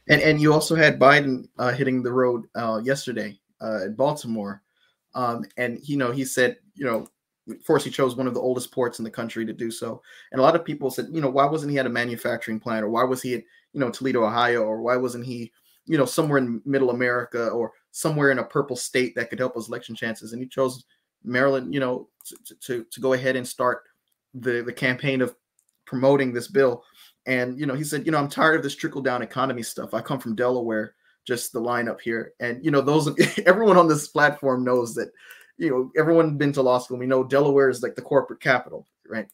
[0.10, 4.62] And and you also had Biden uh, hitting the road uh, yesterday uh, in Baltimore,
[5.14, 7.08] um, and you know he said you know
[7.48, 10.02] of course he chose one of the oldest ports in the country to do so,
[10.32, 12.84] and a lot of people said you know why wasn't he at a manufacturing plant
[12.84, 13.44] or why was he at
[13.74, 15.52] you know Toledo, Ohio, or why wasn't he
[15.86, 19.56] you know somewhere in Middle America or somewhere in a purple state that could help
[19.56, 20.34] his election chances.
[20.34, 20.84] And he chose
[21.24, 23.84] Maryland, you know, to, to, to go ahead and start
[24.34, 25.34] the, the campaign of
[25.86, 26.84] promoting this bill.
[27.26, 29.94] And, you know, he said, you know, I'm tired of this trickle down economy stuff.
[29.94, 30.96] I come from Delaware,
[31.26, 32.34] just the lineup here.
[32.40, 33.10] And, you know, those,
[33.46, 35.12] everyone on this platform knows that,
[35.58, 36.98] you know, everyone been to law school.
[36.98, 39.28] We know Delaware is like the corporate capital, right?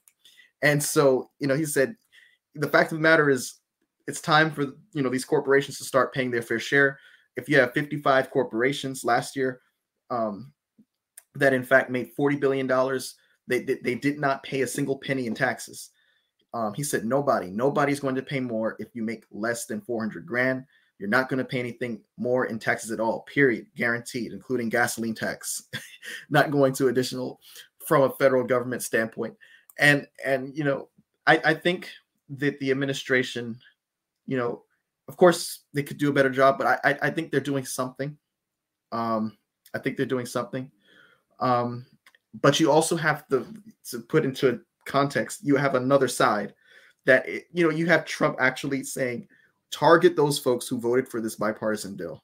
[0.61, 1.95] And so, you know, he said,
[2.55, 3.61] the fact of the matter is,
[4.07, 4.63] it's time for
[4.93, 6.99] you know these corporations to start paying their fair share
[7.37, 9.61] if you have 55 corporations last year
[10.09, 10.51] um,
[11.35, 13.15] that in fact made 40 billion dollars
[13.47, 15.89] they, they, they did not pay a single penny in taxes
[16.53, 20.25] um, he said nobody nobody's going to pay more if you make less than 400
[20.25, 20.65] grand
[21.01, 25.15] you're not going to pay anything more in taxes at all period guaranteed including gasoline
[25.15, 25.63] tax
[26.29, 27.39] not going to additional
[27.85, 29.35] from a federal government standpoint
[29.79, 30.87] and and you know
[31.27, 31.89] i i think
[32.29, 33.59] that the administration
[34.27, 34.63] you know
[35.11, 38.17] of course, they could do a better job, but I, I, think they're doing something.
[38.93, 39.37] Um,
[39.73, 40.71] I think they're doing something.
[41.41, 41.85] Um,
[42.41, 43.45] but you also have to,
[43.89, 46.53] to put into context, you have another side
[47.05, 49.27] that, it, you know, you have Trump actually saying,
[49.71, 52.23] target those folks who voted for this bipartisan bill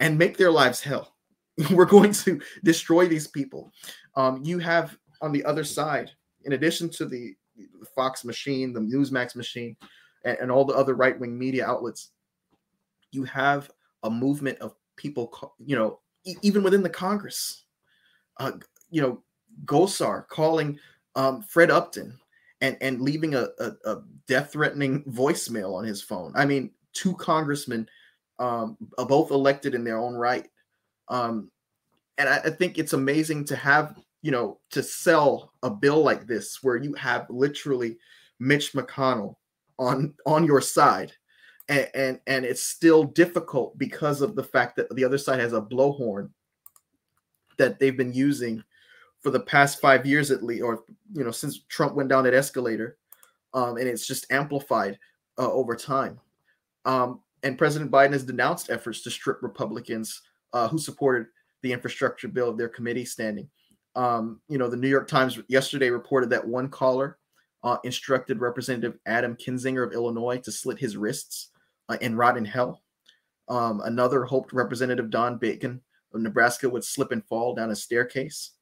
[0.00, 1.14] and make their lives hell.
[1.70, 3.72] We're going to destroy these people.
[4.16, 6.10] Um, you have on the other side,
[6.44, 9.76] in addition to the, the Fox machine, the Newsmax machine,
[10.24, 12.10] and, and all the other right wing media outlets,
[13.10, 13.70] you have
[14.02, 17.64] a movement of people, you know, e- even within the Congress,
[18.38, 18.52] uh,
[18.90, 19.22] you know,
[19.64, 20.78] Gosar calling
[21.14, 22.18] um, Fred Upton
[22.60, 26.32] and and leaving a, a, a death-threatening voicemail on his phone.
[26.34, 27.88] I mean, two congressmen,
[28.38, 28.76] um,
[29.08, 30.48] both elected in their own right,
[31.08, 31.50] um,
[32.18, 36.26] and I, I think it's amazing to have you know to sell a bill like
[36.26, 37.98] this where you have literally
[38.38, 39.36] Mitch McConnell
[39.78, 41.12] on on your side
[41.68, 45.52] and, and and it's still difficult because of the fact that the other side has
[45.52, 46.30] a blowhorn
[47.56, 48.62] that they've been using
[49.20, 50.82] for the past five years at least, or
[51.14, 52.98] you know, since Trump went down that escalator,
[53.54, 54.98] um, and it's just amplified
[55.38, 56.18] uh, over time.
[56.84, 60.20] Um, and President Biden has denounced efforts to strip Republicans
[60.52, 61.26] uh, who supported
[61.62, 63.48] the infrastructure bill of their committee standing.
[63.94, 67.18] Um, you know, the New York Times yesterday reported that one caller
[67.62, 71.50] uh, instructed Representative Adam Kinzinger of Illinois to slit his wrists
[71.88, 72.82] uh, and rot in hell.
[73.48, 75.80] Um, another hoped Representative Don Bacon
[76.14, 78.52] of Nebraska would slip and fall down a staircase.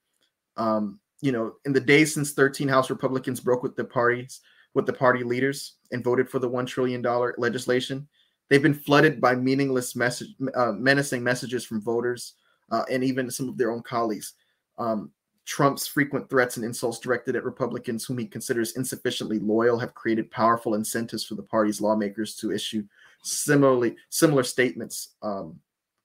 [0.56, 4.40] Um, you know, in the days since 13 House Republicans broke with the parties,
[4.74, 8.06] with the party leaders, and voted for the one trillion dollar legislation,
[8.48, 12.34] they've been flooded by meaningless message, uh, menacing messages from voters
[12.70, 14.34] uh, and even some of their own colleagues.
[14.78, 15.10] Um,
[15.46, 20.30] Trump's frequent threats and insults directed at Republicans whom he considers insufficiently loyal have created
[20.30, 22.84] powerful incentives for the party's lawmakers to issue
[23.22, 25.16] similarly similar statements.
[25.22, 25.58] Um,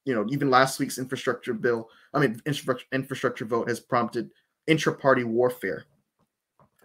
[0.05, 4.31] you know, even last week's infrastructure bill, I mean, infrastructure, infrastructure vote has prompted
[4.67, 5.85] intra-party warfare.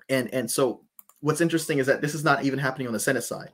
[0.09, 0.83] And and so
[1.21, 3.51] what's interesting is that this is not even happening on the Senate side.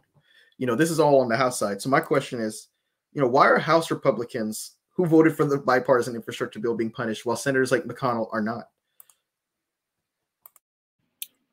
[0.59, 1.83] You know, this is all on the House side.
[1.83, 2.69] So my question is,
[3.13, 7.27] you know, why are House Republicans who voted for the bipartisan infrastructure bill being punished
[7.27, 8.69] while senators like McConnell are not?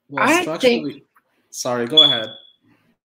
[0.09, 1.03] Well, I think-
[1.49, 2.27] sorry, go ahead.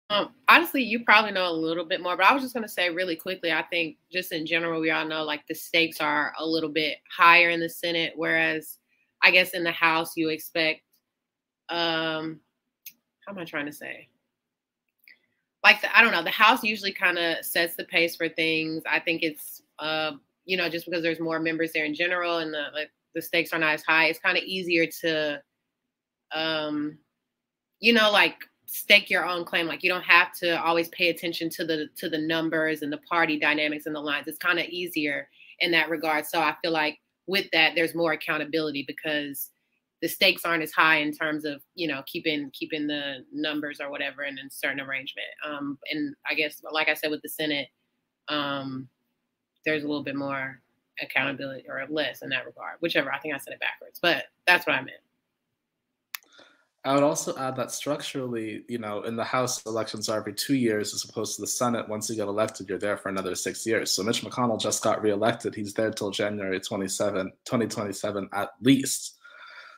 [0.09, 2.71] Um, honestly, you probably know a little bit more, but I was just going to
[2.71, 3.51] say really quickly.
[3.51, 6.97] I think just in general, we all know like the stakes are a little bit
[7.09, 8.77] higher in the Senate, whereas
[9.23, 10.81] I guess in the House you expect.
[11.69, 12.41] Um,
[13.25, 14.09] how am I trying to say?
[15.63, 16.23] Like the, I don't know.
[16.23, 18.83] The House usually kind of sets the pace for things.
[18.89, 20.11] I think it's uh,
[20.45, 23.53] you know just because there's more members there in general, and the like the stakes
[23.53, 24.05] are not as high.
[24.05, 25.41] It's kind of easier to,
[26.33, 26.97] um,
[27.79, 31.47] you know, like stake your own claim like you don't have to always pay attention
[31.47, 34.65] to the to the numbers and the party dynamics and the lines it's kind of
[34.65, 36.97] easier in that regard so i feel like
[37.27, 39.51] with that there's more accountability because
[40.03, 43.89] the stakes aren't as high in terms of you know keeping keeping the numbers or
[43.89, 47.69] whatever in a certain arrangement um and i guess like i said with the senate
[48.27, 48.87] um
[49.65, 50.61] there's a little bit more
[51.01, 54.67] accountability or less in that regard whichever i think i said it backwards but that's
[54.67, 54.97] what i meant
[56.85, 60.55] I would also add that structurally, you know, in the House, elections are every two
[60.55, 61.87] years as opposed to the Senate.
[61.87, 63.89] Once you get elected, you're there for another six years.
[63.89, 65.55] So Mitch McConnell just got reelected.
[65.55, 69.17] He's there till January 27, 2027 at least.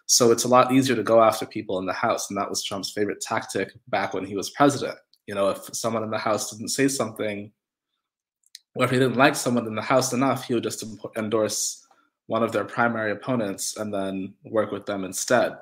[0.08, 2.30] So it's a lot easier to go after people in the House.
[2.30, 4.98] And that was Trump's favorite tactic back when he was president.
[5.26, 7.52] You know, if someone in the House didn't say something,
[8.76, 10.84] or if he didn't like someone in the House enough, he would just
[11.18, 11.88] endorse
[12.28, 15.58] one of their primary opponents and then work with them instead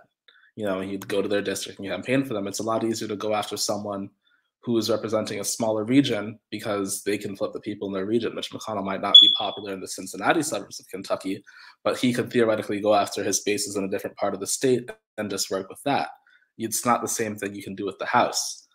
[0.56, 2.48] you know, he'd go to their district and campaign for them.
[2.48, 4.10] It's a lot easier to go after someone
[4.64, 8.34] who is representing a smaller region because they can flip the people in their region.
[8.34, 11.44] Mitch McConnell might not be popular in the Cincinnati suburbs of Kentucky,
[11.84, 14.90] but he could theoretically go after his bases in a different part of the state
[15.18, 16.10] and just work with that.
[16.58, 18.68] It's not the same thing you can do with the House.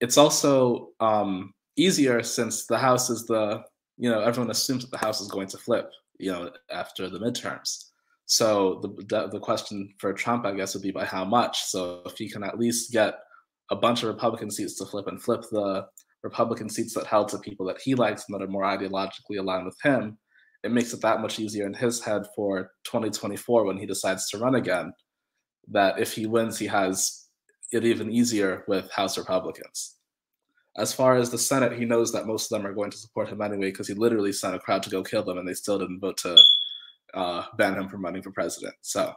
[0.00, 3.62] It's also um, easier since the House is the,
[3.96, 7.18] you know, everyone assumes that the House is going to flip, you know, after the
[7.18, 7.86] midterms.
[8.26, 11.64] So the, the question for Trump, I guess, would be by how much.
[11.64, 13.14] So if he can at least get
[13.70, 15.86] a bunch of Republican seats to flip and flip the
[16.22, 19.66] Republican seats that held to people that he likes and that are more ideologically aligned
[19.66, 20.18] with him,
[20.64, 24.38] it makes it that much easier in his head for 2024 when he decides to
[24.38, 24.92] run again.
[25.68, 27.28] That if he wins, he has
[27.72, 29.96] it even easier with House Republicans.
[30.76, 33.28] As far as the Senate, he knows that most of them are going to support
[33.28, 35.78] him anyway because he literally sent a crowd to go kill them and they still
[35.78, 36.36] didn't vote to
[37.14, 38.74] uh, ban him from running for president.
[38.82, 39.12] So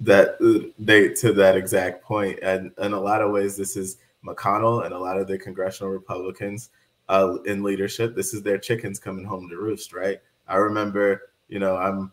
[0.00, 0.36] that
[0.78, 4.94] they to that exact point, and in a lot of ways, this is McConnell and
[4.94, 6.70] a lot of the congressional Republicans
[7.08, 8.14] uh, in leadership.
[8.14, 10.18] This is their chickens coming home to roost, right?
[10.48, 12.12] I remember, you know, I'm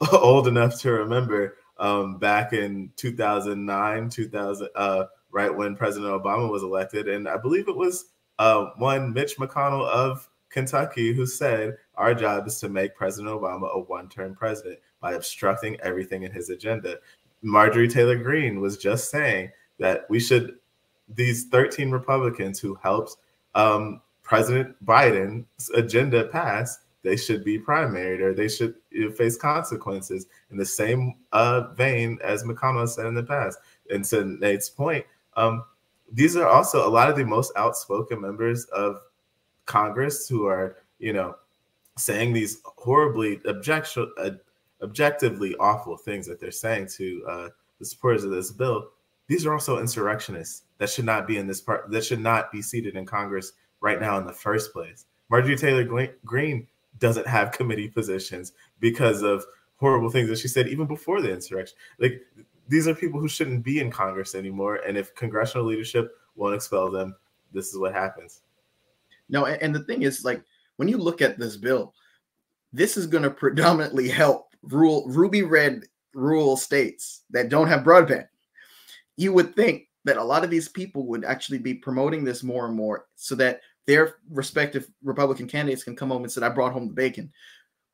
[0.12, 6.62] old enough to remember um, back in 2009, 2000, uh, right when President Obama was
[6.62, 8.06] elected, and I believe it was
[8.38, 13.74] uh, one Mitch McConnell of Kentucky who said, Our job is to make President Obama
[13.74, 16.98] a one term president by obstructing everything in his agenda.
[17.42, 20.58] Marjorie Taylor Greene was just saying that we should,
[21.08, 23.16] these 13 Republicans who helped
[23.54, 28.74] um, President Biden's agenda pass, they should be primaried or they should
[29.16, 33.58] face consequences in the same uh, vein as McConnell said in the past.
[33.88, 35.04] And to Nate's point,
[35.36, 35.64] um,
[36.12, 39.00] these are also a lot of the most outspoken members of
[39.66, 41.36] Congress who are, you know,
[41.96, 44.30] saying these horribly objection, uh,
[44.82, 48.88] objectively awful things that they're saying to uh, the supporters of this bill.
[49.26, 51.90] These are also insurrectionists that should not be in this part.
[51.90, 55.06] That should not be seated in Congress right now in the first place.
[55.30, 56.66] Marjorie Taylor Greene
[56.98, 59.44] doesn't have committee positions because of
[59.76, 61.76] horrible things that she said even before the insurrection.
[61.98, 62.22] Like
[62.70, 64.76] these are people who shouldn't be in Congress anymore.
[64.86, 67.16] And if congressional leadership won't expel them,
[67.52, 68.42] this is what happens.
[69.28, 70.42] No, and the thing is, like,
[70.76, 71.94] when you look at this bill,
[72.72, 75.84] this is going to predominantly help rural ruby red
[76.14, 78.26] rural states that don't have broadband.
[79.16, 82.66] You would think that a lot of these people would actually be promoting this more
[82.66, 86.72] and more so that their respective Republican candidates can come home and say, I brought
[86.72, 87.32] home the bacon.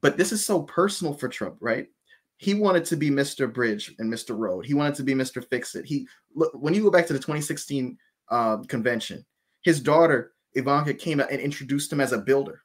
[0.01, 1.89] But this is so personal for Trump, right?
[2.37, 3.53] He wanted to be Mr.
[3.53, 4.37] Bridge and Mr.
[4.37, 4.67] Road.
[4.67, 5.45] He wanted to be Mr.
[5.45, 5.87] Fix It.
[5.87, 7.97] He look when you go back to the 2016
[8.29, 9.25] uh, convention,
[9.63, 12.63] his daughter Ivanka came out and introduced him as a builder.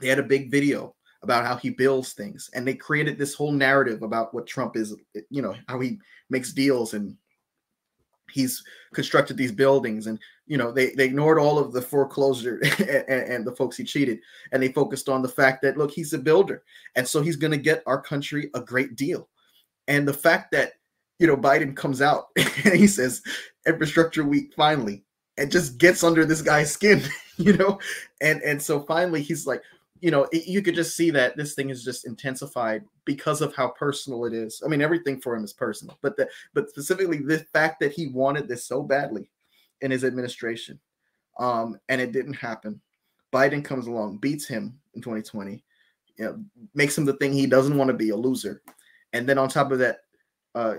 [0.00, 0.93] They had a big video
[1.24, 2.48] about how he builds things.
[2.54, 4.94] And they created this whole narrative about what Trump is,
[5.30, 5.98] you know, how he
[6.30, 7.16] makes deals and
[8.30, 8.62] he's
[8.92, 10.06] constructed these buildings.
[10.06, 13.84] And you know they, they ignored all of the foreclosure and, and, the folks he
[13.84, 14.20] cheated.
[14.52, 16.62] And they focused on the fact that look he's a builder.
[16.94, 19.28] And so he's going to get our country a great deal.
[19.88, 20.74] And the fact that
[21.18, 23.22] you know biden comes out and he says
[23.66, 25.04] infrastructure week finally
[25.38, 27.02] and just gets under this guy's skin
[27.36, 27.78] you know?
[28.20, 29.62] And and so finally he's like
[30.00, 33.54] you know, it, you could just see that this thing is just intensified because of
[33.54, 34.62] how personal it is.
[34.64, 38.08] I mean, everything for him is personal, but the but specifically the fact that he
[38.08, 39.30] wanted this so badly
[39.80, 40.78] in his administration,
[41.38, 42.80] um, and it didn't happen.
[43.32, 45.64] Biden comes along, beats him in 2020,
[46.16, 48.62] you know, makes him the thing he doesn't want to be, a loser,
[49.12, 50.00] and then on top of that,
[50.54, 50.76] uh,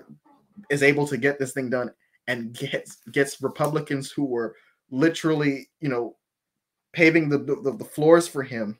[0.70, 1.92] is able to get this thing done
[2.28, 4.56] and gets gets Republicans who were
[4.92, 6.16] literally, you know,
[6.94, 8.78] paving the, the, the floors for him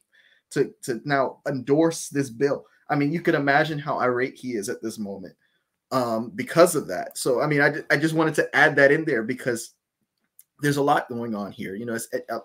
[0.56, 2.66] to to now endorse this bill.
[2.90, 5.36] I mean, you can imagine how irate he is at this moment
[5.92, 7.18] um, because of that.
[7.18, 9.74] So, I mean, I, I just wanted to add that in there because
[10.62, 11.76] there's a lot going on here.
[11.76, 11.98] You know,
[12.30, 12.40] uh,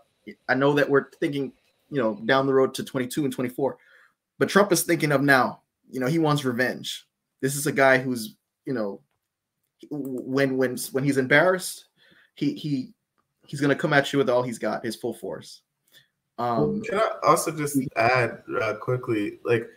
[0.48, 1.52] I know that we're thinking,
[1.90, 3.76] you know, down the road to 22 and 24,
[4.38, 5.61] but Trump is thinking of now.
[5.90, 7.06] You know, he wants revenge.
[7.40, 9.00] This is a guy who's, you know,
[9.90, 11.86] when when when he's embarrassed,
[12.34, 12.92] he he
[13.46, 15.62] he's gonna come at you with all he's got, his full force.
[16.41, 19.68] Um, Can I also just add uh, quickly, like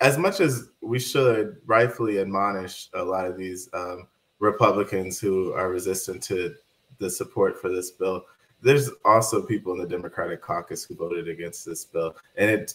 [0.00, 4.06] as much as we should rightfully admonish a lot of these um,
[4.38, 6.54] Republicans who are resistant to
[6.98, 8.24] the support for this bill,
[8.62, 12.74] there's also people in the Democratic caucus who voted against this bill, and it.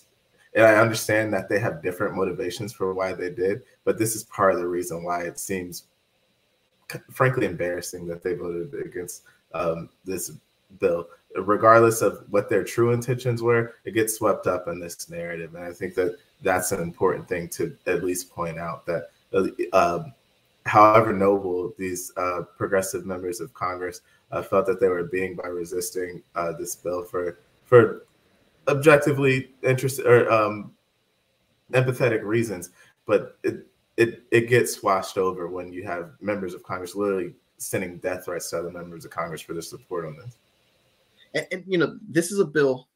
[0.56, 4.26] And I understand that they have different motivations for why they did, but this is
[4.26, 5.86] part of the reason why it seems,
[7.10, 9.24] frankly, embarrassing that they voted against
[9.56, 10.32] um, this
[10.80, 15.56] bill regardless of what their true intentions were, it gets swept up in this narrative.
[15.56, 19.10] And I think that that's an important thing to at least point out that,
[19.74, 20.04] uh,
[20.66, 24.02] however noble these uh, progressive members of Congress
[24.32, 28.06] uh, felt that they were being by resisting uh, this bill for for
[28.68, 30.72] objectively interested or um,
[31.72, 32.70] empathetic reasons,
[33.06, 33.68] but it
[33.98, 38.50] it it gets washed over when you have members of Congress literally sending death threats
[38.52, 40.38] to other members of Congress for their support on this
[41.34, 42.90] and, and you know this is a bill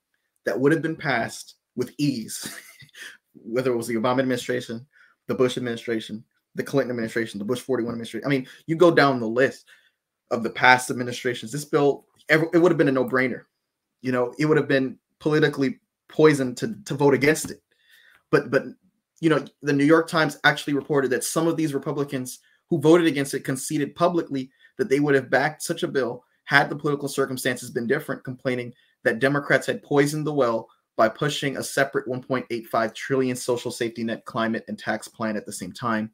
[0.46, 2.56] that would have been passed with ease,
[3.34, 4.86] whether it was the Obama administration,
[5.28, 6.24] the Bush administration,
[6.56, 8.26] the Clinton administration, the Bush 41 administration.
[8.26, 9.66] I mean, you go down the list
[10.32, 11.52] of the past administrations.
[11.52, 13.44] This bill, it would have been a no-brainer.
[14.02, 15.80] You know, it would have been politically
[16.10, 17.62] poisoned to to vote against it.
[18.32, 18.64] But but
[19.20, 23.08] you know, the New York Times actually reported that some of these Republicans who voted
[23.08, 27.10] against it conceded publicly that they would have backed such a bill had the political
[27.10, 28.74] circumstances been different, complaining
[29.04, 34.24] that Democrats had poisoned the well by pushing a separate 1.85 trillion social safety net
[34.24, 36.10] climate and tax plan at the same time.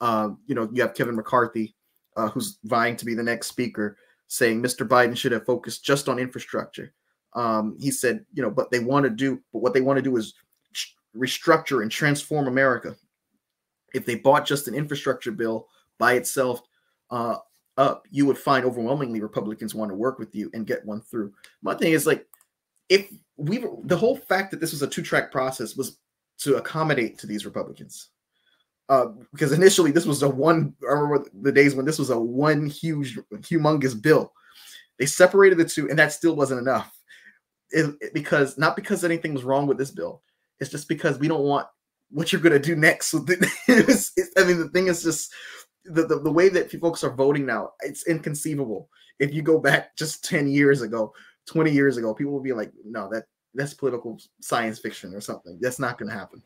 [0.00, 1.76] Uh, you know, you have Kevin McCarthy,
[2.16, 4.86] uh, who's vying to be the next speaker, saying Mr.
[4.86, 6.92] Biden should have focused just on infrastructure.
[7.34, 10.02] Um, he said, you know, but they want to do, but what they want to
[10.02, 10.34] do is
[11.16, 12.96] restructure and transform America.
[13.94, 15.68] If they bought just an infrastructure bill
[15.98, 16.62] by itself,
[17.12, 17.36] uh,
[17.78, 21.32] up, you would find overwhelmingly Republicans want to work with you and get one through.
[21.62, 22.26] My thing is like,
[22.88, 25.98] if we were the whole fact that this was a two track process was
[26.38, 28.10] to accommodate to these Republicans.
[28.88, 32.18] Uh, because initially this was a one, I remember the days when this was a
[32.18, 34.32] one huge, humongous bill.
[34.98, 36.92] They separated the two, and that still wasn't enough.
[37.70, 40.22] It, it, because not because anything was wrong with this bill,
[40.58, 41.66] it's just because we don't want
[42.10, 43.08] what you're going to do next.
[43.08, 43.18] So
[43.68, 45.32] I mean, the thing is just
[45.88, 48.88] the, the, the way that folks are voting now, it's inconceivable.
[49.18, 51.12] If you go back just 10 years ago,
[51.46, 53.24] 20 years ago, people will be like, no, that
[53.54, 55.58] that's political science fiction or something.
[55.60, 56.42] That's not going to happen.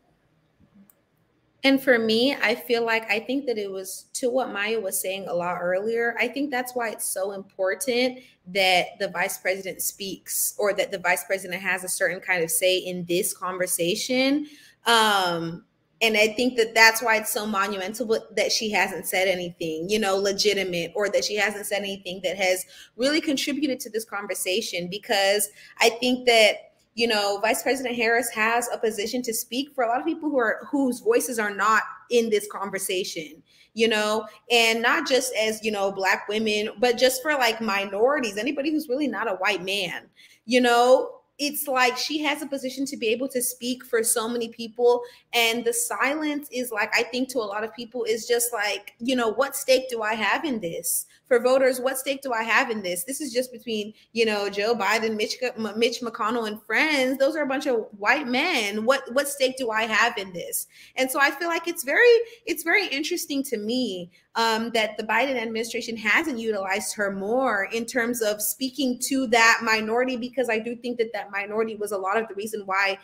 [1.64, 5.00] And for me, I feel like I think that it was to what Maya was
[5.00, 6.16] saying a lot earlier.
[6.18, 8.18] I think that's why it's so important
[8.48, 12.50] that the vice president speaks or that the vice president has a certain kind of
[12.50, 14.46] say in this conversation.
[14.86, 15.64] Um,
[16.02, 20.00] and I think that that's why it's so monumental that she hasn't said anything, you
[20.00, 24.88] know, legitimate or that she hasn't said anything that has really contributed to this conversation.
[24.90, 25.48] Because
[25.78, 29.88] I think that you know, Vice President Harris has a position to speak for a
[29.88, 33.42] lot of people who are whose voices are not in this conversation,
[33.72, 38.36] you know, and not just as, you know, black women, but just for like minorities,
[38.36, 40.02] anybody who's really not a white man,
[40.44, 44.28] you know, it's like she has a position to be able to speak for so
[44.28, 45.02] many people
[45.32, 48.92] and the silence is like i think to a lot of people is just like
[48.98, 52.42] you know what stake do i have in this for voters, what stake do I
[52.42, 53.04] have in this?
[53.04, 55.36] This is just between, you know, Joe Biden, Mitch,
[55.76, 57.16] Mitch McConnell, and friends.
[57.16, 58.84] Those are a bunch of white men.
[58.84, 60.66] What what stake do I have in this?
[60.96, 65.04] And so I feel like it's very it's very interesting to me um, that the
[65.04, 70.58] Biden administration hasn't utilized her more in terms of speaking to that minority, because I
[70.58, 72.98] do think that that minority was a lot of the reason why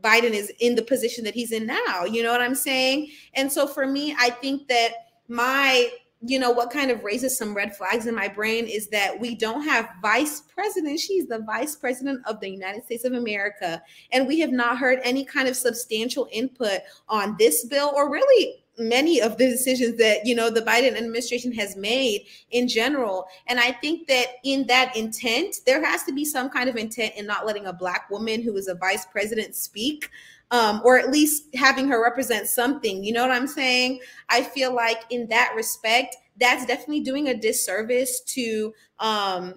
[0.00, 2.04] Biden is in the position that he's in now.
[2.04, 3.10] You know what I'm saying?
[3.34, 4.92] And so for me, I think that
[5.28, 5.90] my
[6.26, 9.34] you know what kind of raises some red flags in my brain is that we
[9.34, 10.98] don't have vice president.
[10.98, 13.82] She's the vice president of the united states of america.
[14.12, 18.64] And we have not heard any kind of substantial input on this bill or really
[18.78, 23.26] many of the decisions that you know the Biden administration has made in general.
[23.46, 27.14] And i think that in that intent there has to be some kind of intent
[27.16, 30.10] in not letting a black woman who is a vice president speak
[30.50, 34.00] um, or at least having her represent something you know what i'm saying?
[34.28, 39.54] I feel like in that respect that's definitely doing a disservice to um,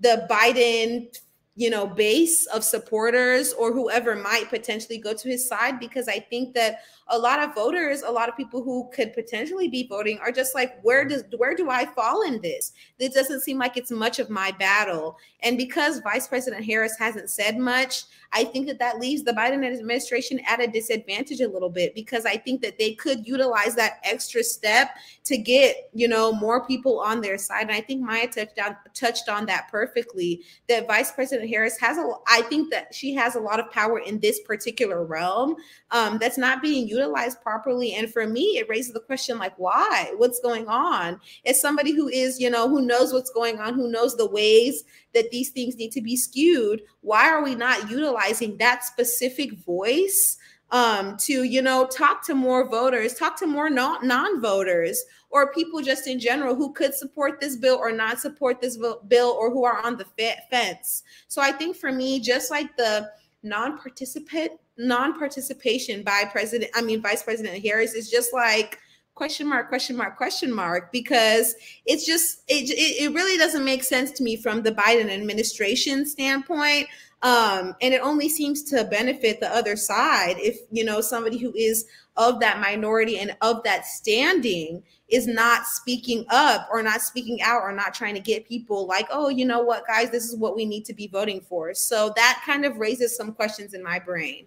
[0.00, 1.08] the biden
[1.56, 6.18] you know base of supporters or whoever might potentially go to his side because i
[6.18, 10.18] think that a lot of voters, a lot of people who could potentially be voting
[10.20, 12.72] are just like, where does where do I fall in this?
[12.98, 15.18] This doesn't seem like it's much of my battle.
[15.42, 19.66] And because Vice President Harris hasn't said much, I think that that leaves the Biden
[19.66, 23.98] administration at a disadvantage a little bit because I think that they could utilize that
[24.04, 24.90] extra step
[25.24, 27.62] to get you know more people on their side.
[27.62, 30.42] And I think Maya touched on touched on that perfectly.
[30.68, 33.98] That Vice President Harris has a, I think that she has a lot of power
[33.98, 35.56] in this particular realm
[35.90, 37.94] um, that's not being utilized utilized properly.
[37.94, 40.12] And for me, it raises the question like, why?
[40.16, 41.20] What's going on?
[41.46, 44.84] As somebody who is, you know, who knows what's going on, who knows the ways
[45.14, 50.36] that these things need to be skewed, why are we not utilizing that specific voice?
[50.72, 55.80] um, to you know talk to more voters talk to more non- non-voters or people
[55.80, 58.78] just in general who could support this bill or not support this
[59.08, 60.04] bill or who are on the
[60.50, 63.10] fence so i think for me just like the
[63.42, 68.78] non-participant non-participation by president i mean vice president harris is just like
[69.20, 71.54] question mark question mark question mark because
[71.84, 76.88] it's just it, it, really doesn't make sense to me from the biden administration standpoint.
[77.20, 81.52] Um, and it only seems to benefit the other side if you know somebody who
[81.54, 81.84] is
[82.16, 87.60] of that minority and of that standing is not speaking up or not speaking out
[87.60, 90.56] or not trying to get people like oh you know what guys this is what
[90.56, 91.74] we need to be voting for.
[91.74, 94.46] So that kind of raises some questions in my brain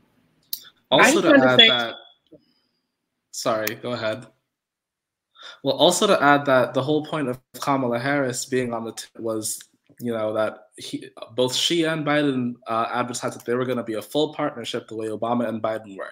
[0.93, 1.95] also to add to that
[3.31, 4.27] sorry go ahead
[5.63, 9.05] well also to add that the whole point of kamala harris being on the t-
[9.17, 9.59] was
[9.99, 13.83] you know that he, both she and Biden uh, advertised that they were going to
[13.83, 16.11] be a full partnership the way Obama and Biden were,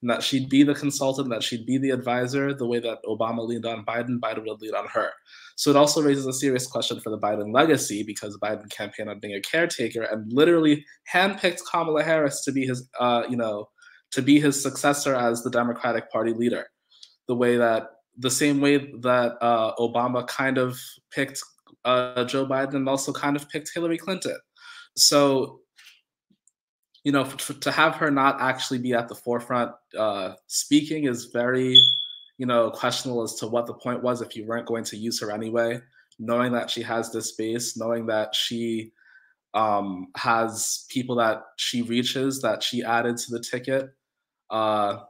[0.00, 3.46] and that she'd be the consultant, that she'd be the advisor the way that Obama
[3.46, 5.10] leaned on Biden, Biden would lean on her.
[5.56, 9.20] So it also raises a serious question for the Biden legacy because Biden campaigned on
[9.20, 13.68] being a caretaker and literally handpicked Kamala Harris to be his, uh, you know,
[14.12, 16.66] to be his successor as the Democratic Party leader,
[17.28, 17.88] the way that
[18.18, 20.78] the same way that uh, Obama kind of
[21.10, 21.42] picked
[21.84, 24.36] uh, Joe Biden also kind of picked Hillary Clinton.
[24.96, 25.60] So,
[27.04, 31.76] you know, to have her not actually be at the forefront uh, speaking is very,
[32.38, 35.20] you know, questionable as to what the point was if you weren't going to use
[35.20, 35.80] her anyway.
[36.18, 38.92] Knowing that she has this base, knowing that she
[39.54, 43.90] um, has people that she reaches that she added to the ticket,
[44.52, 45.00] uh,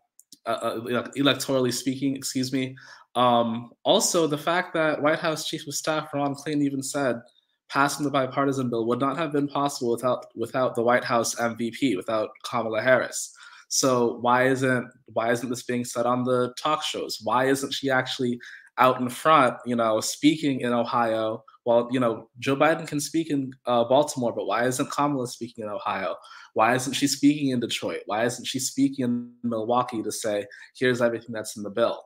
[0.47, 2.75] uh, uh electorally speaking, excuse me,
[3.15, 7.21] um, also, the fact that White House Chief of Staff Ron Klain even said
[7.69, 11.97] passing the bipartisan bill would not have been possible without without the White House MVP,
[11.97, 13.35] without Kamala Harris.
[13.69, 17.19] So why isn't why isn't this being said on the talk shows?
[17.23, 18.39] Why isn't she actually
[18.79, 21.45] out in front, you know, speaking in Ohio?
[21.65, 25.65] Well, you know, Joe Biden can speak in uh, Baltimore, but why isn't Kamala speaking
[25.65, 26.17] in Ohio?
[26.55, 28.03] Why isn't she speaking in Detroit?
[28.07, 30.47] Why isn't she speaking in Milwaukee to say,
[30.77, 32.03] here's everything that's in the bill?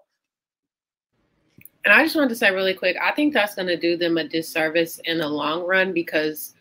[1.84, 4.18] And I just wanted to say really quick, I think that's going to do them
[4.18, 6.54] a disservice in the long run because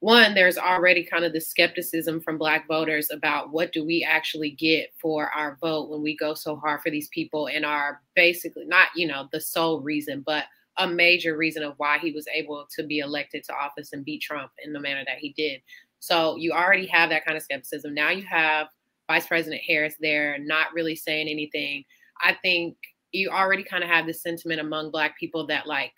[0.00, 4.50] one, there's already kind of the skepticism from black voters about what do we actually
[4.52, 8.64] get for our vote when we go so hard for these people and are basically
[8.64, 10.44] not, you know, the sole reason, but
[10.78, 14.22] a major reason of why he was able to be elected to office and beat
[14.22, 15.60] Trump in the manner that he did.
[16.00, 17.94] So you already have that kind of skepticism.
[17.94, 18.68] Now you have
[19.08, 21.84] Vice President Harris there not really saying anything.
[22.22, 22.76] I think
[23.12, 25.92] you already kind of have this sentiment among black people that like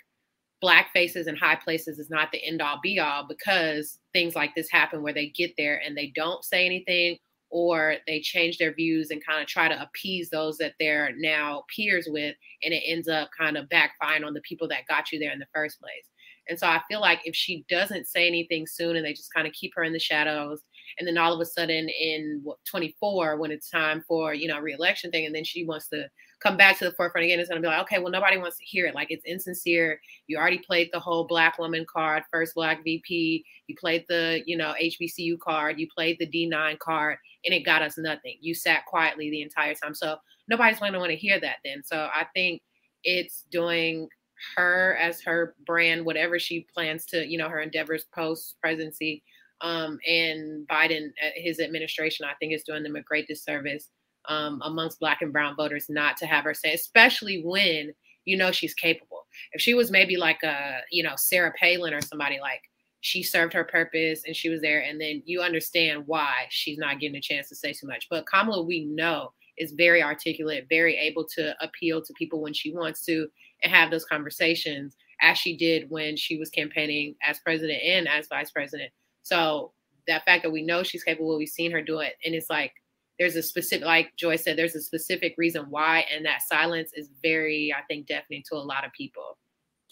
[0.60, 4.54] black faces in high places is not the end all be all because things like
[4.54, 7.18] this happen where they get there and they don't say anything
[7.50, 11.64] or they change their views and kind of try to appease those that they're now
[11.74, 15.18] peers with and it ends up kind of backfiring on the people that got you
[15.18, 16.08] there in the first place
[16.48, 19.46] And so I feel like if she doesn't say anything soon and they just kind
[19.46, 20.60] of keep her in the shadows,
[20.98, 24.58] and then all of a sudden in what, 24, when it's time for, you know,
[24.58, 26.08] reelection thing, and then she wants to
[26.42, 28.58] come back to the forefront again, it's going to be like, okay, well, nobody wants
[28.58, 28.94] to hear it.
[28.94, 30.00] Like it's insincere.
[30.26, 33.44] You already played the whole black woman card, first black VP.
[33.68, 35.78] You played the, you know, HBCU card.
[35.78, 38.36] You played the D9 card, and it got us nothing.
[38.40, 39.94] You sat quietly the entire time.
[39.94, 40.16] So
[40.48, 41.82] nobody's going to want to hear that then.
[41.84, 42.60] So I think
[43.04, 44.08] it's doing
[44.56, 49.22] her as her brand, whatever she plans to, you know, her endeavors post presidency.
[49.60, 53.88] Um, and Biden, uh, his administration, I think is doing them a great disservice
[54.28, 57.92] um, amongst Black and Brown voters not to have her say, especially when
[58.24, 59.26] you know she's capable.
[59.52, 62.62] If she was maybe like a, you know, Sarah Palin or somebody like
[63.00, 67.00] she served her purpose and she was there, and then you understand why she's not
[67.00, 68.08] getting a chance to say too much.
[68.10, 72.74] But Kamala, we know, is very articulate, very able to appeal to people when she
[72.74, 73.28] wants to
[73.62, 78.28] and have those conversations as she did when she was campaigning as president and as
[78.28, 78.90] vice president.
[79.22, 79.72] So
[80.08, 82.72] that fact that we know she's capable, we've seen her do it, and it's like
[83.18, 87.10] there's a specific, like Joy said, there's a specific reason why, and that silence is
[87.22, 89.38] very, I think, deafening to a lot of people,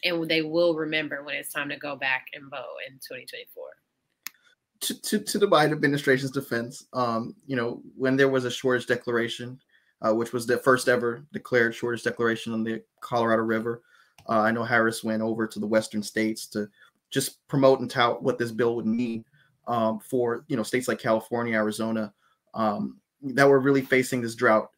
[0.02, 3.64] and they will remember when it's time to go back and vote in 2024.
[4.80, 8.86] To, to, to the Biden administration's defense, um, you know, when there was a shortage
[8.86, 9.60] declaration,
[10.02, 13.82] uh, which was the first ever declared shortage declaration on the Colorado River,
[14.28, 16.68] uh, I know Harris went over to the western states to
[17.10, 19.24] just promote and tout what this bill would mean
[19.66, 22.12] um, for you know states like California, Arizona,
[22.54, 24.70] um, that were really facing this drought.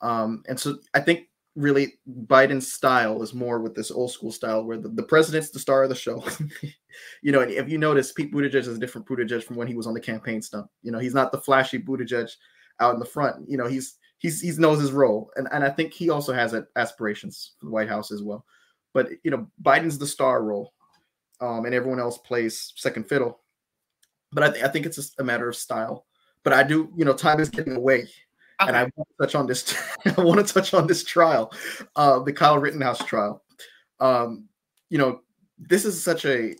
[0.00, 1.94] Um, and so I think really
[2.26, 5.82] Biden's style is more with this old school style where the, the president's the star
[5.82, 6.22] of the show.
[7.22, 9.74] you know, and if you notice, Pete Buttigieg is a different Buttigieg from when he
[9.74, 10.68] was on the campaign stump.
[10.82, 12.30] You know, he's not the flashy Buttigieg
[12.80, 13.48] out in the front.
[13.48, 16.54] You know, he's he's he knows his role, and and I think he also has
[16.76, 18.44] aspirations for the White House as well.
[18.92, 20.72] But you know, Biden's the star role,
[21.40, 23.40] um, and everyone else plays second fiddle.
[24.32, 26.06] But I, th- I think it's just a matter of style.
[26.42, 28.08] But I do, you know, time is getting away,
[28.60, 28.68] okay.
[28.68, 29.74] and I want to touch on this.
[30.16, 31.52] I want to touch on this trial,
[31.96, 33.42] uh, the Kyle Rittenhouse trial.
[34.00, 34.48] Um,
[34.88, 35.20] you know,
[35.58, 36.54] this is such a,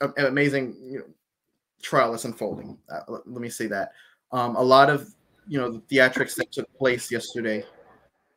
[0.00, 1.04] a an amazing you know,
[1.82, 2.78] trial that's unfolding.
[2.90, 3.92] Uh, let, let, me say that.
[4.32, 5.14] Um, a lot of
[5.46, 7.64] you know the theatrics that took place yesterday.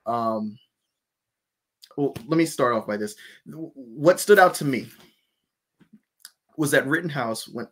[0.05, 0.57] Um,
[1.97, 3.16] well, let me start off by this.
[3.45, 4.88] What stood out to me
[6.57, 7.68] was that Rittenhouse, when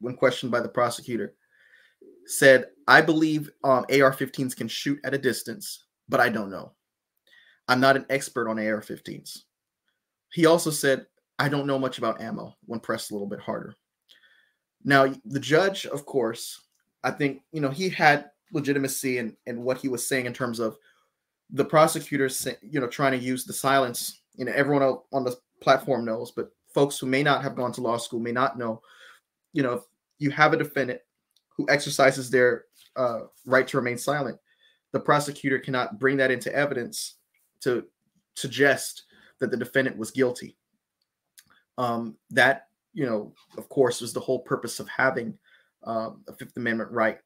[0.00, 1.34] when questioned by the prosecutor,
[2.26, 6.72] said, "I believe um, AR-15s can shoot at a distance, but I don't know.
[7.68, 9.42] I'm not an expert on AR-15s."
[10.32, 11.06] He also said,
[11.38, 13.74] "I don't know much about ammo." When pressed a little bit harder.
[14.82, 16.58] Now, the judge, of course,
[17.04, 20.58] I think you know he had legitimacy and in what he was saying in terms
[20.58, 20.76] of
[21.50, 24.20] the prosecutors, you know, trying to use the silence.
[24.36, 24.82] You know, everyone
[25.12, 28.32] on the platform knows, but folks who may not have gone to law school may
[28.32, 28.80] not know,
[29.52, 29.84] you know,
[30.18, 31.00] you have a defendant
[31.48, 32.64] who exercises their
[32.96, 34.38] uh, right to remain silent,
[34.92, 37.16] the prosecutor cannot bring that into evidence
[37.60, 37.84] to
[38.36, 39.04] suggest
[39.38, 40.56] that the defendant was guilty.
[41.78, 45.38] Um, that, you know, of course, was the whole purpose of having
[45.84, 47.18] um, a Fifth Amendment right.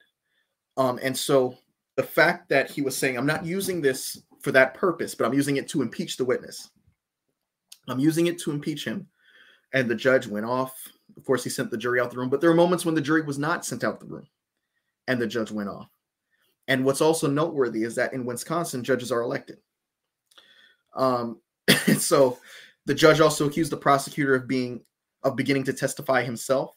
[0.77, 1.57] Um, and so
[1.97, 5.35] the fact that he was saying, I'm not using this for that purpose, but I'm
[5.35, 6.71] using it to impeach the witness.
[7.89, 9.07] I'm using it to impeach him
[9.73, 10.89] and the judge went off.
[11.17, 13.01] Of course, he sent the jury out the room, but there were moments when the
[13.01, 14.27] jury was not sent out the room
[15.07, 15.89] and the judge went off.
[16.69, 19.59] And what's also noteworthy is that in Wisconsin, judges are elected.
[20.95, 21.41] Um,
[21.99, 22.39] so
[22.87, 24.81] the judge also accused the prosecutor of being
[25.23, 26.75] of beginning to testify himself.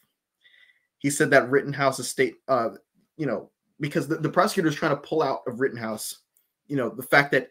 [0.98, 2.70] He said that Rittenhouse's state, uh,
[3.16, 3.50] you know,
[3.80, 6.18] because the, the prosecutor is trying to pull out of Rittenhouse,
[6.66, 7.48] you know, the fact that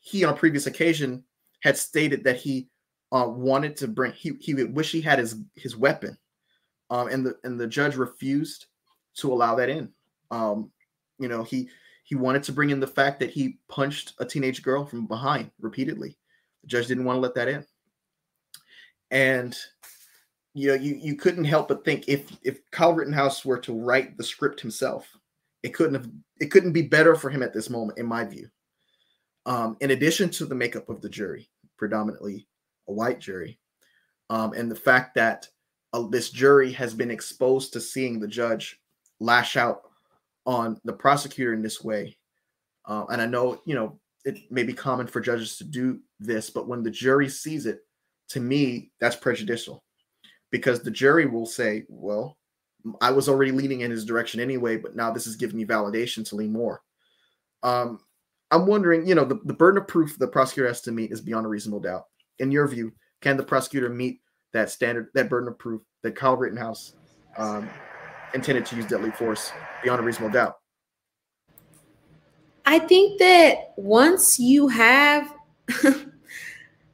[0.00, 1.24] he on a previous occasion
[1.60, 2.68] had stated that he
[3.12, 6.16] uh, wanted to bring he he wish he had his his weapon,
[6.90, 8.66] um, and the and the judge refused
[9.16, 9.90] to allow that in.
[10.30, 10.70] Um,
[11.18, 11.68] you know he
[12.04, 15.50] he wanted to bring in the fact that he punched a teenage girl from behind
[15.60, 16.16] repeatedly.
[16.62, 17.64] The judge didn't want to let that in,
[19.10, 19.56] and
[20.54, 24.16] you know you you couldn't help but think if if Kyle Rittenhouse were to write
[24.16, 25.08] the script himself,
[25.62, 26.08] it couldn't have
[26.40, 28.48] it couldn't be better for him at this moment, in my view.
[29.46, 32.46] Um, in addition to the makeup of the jury, predominantly
[32.88, 33.58] a white jury,
[34.28, 35.48] um, and the fact that
[35.92, 38.80] uh, this jury has been exposed to seeing the judge
[39.18, 39.82] lash out
[40.46, 42.16] on the prosecutor in this way.
[42.86, 46.50] Uh, and I know, you know, it may be common for judges to do this,
[46.50, 47.80] but when the jury sees it,
[48.30, 49.84] to me, that's prejudicial
[50.50, 52.36] because the jury will say, well,
[53.00, 56.26] I was already leaning in his direction anyway, but now this is giving me validation
[56.28, 56.82] to lean more.
[57.62, 58.00] Um,
[58.50, 61.20] I'm wondering, you know, the, the burden of proof the prosecutor has to meet is
[61.20, 62.04] beyond a reasonable doubt
[62.40, 64.20] in your view, can the prosecutor meet
[64.52, 66.94] that standard, that burden of proof that Kyle Rittenhouse
[67.36, 67.70] um,
[68.34, 69.52] intended to use deadly force
[69.84, 70.56] beyond a reasonable doubt?
[72.66, 75.32] I think that once you have,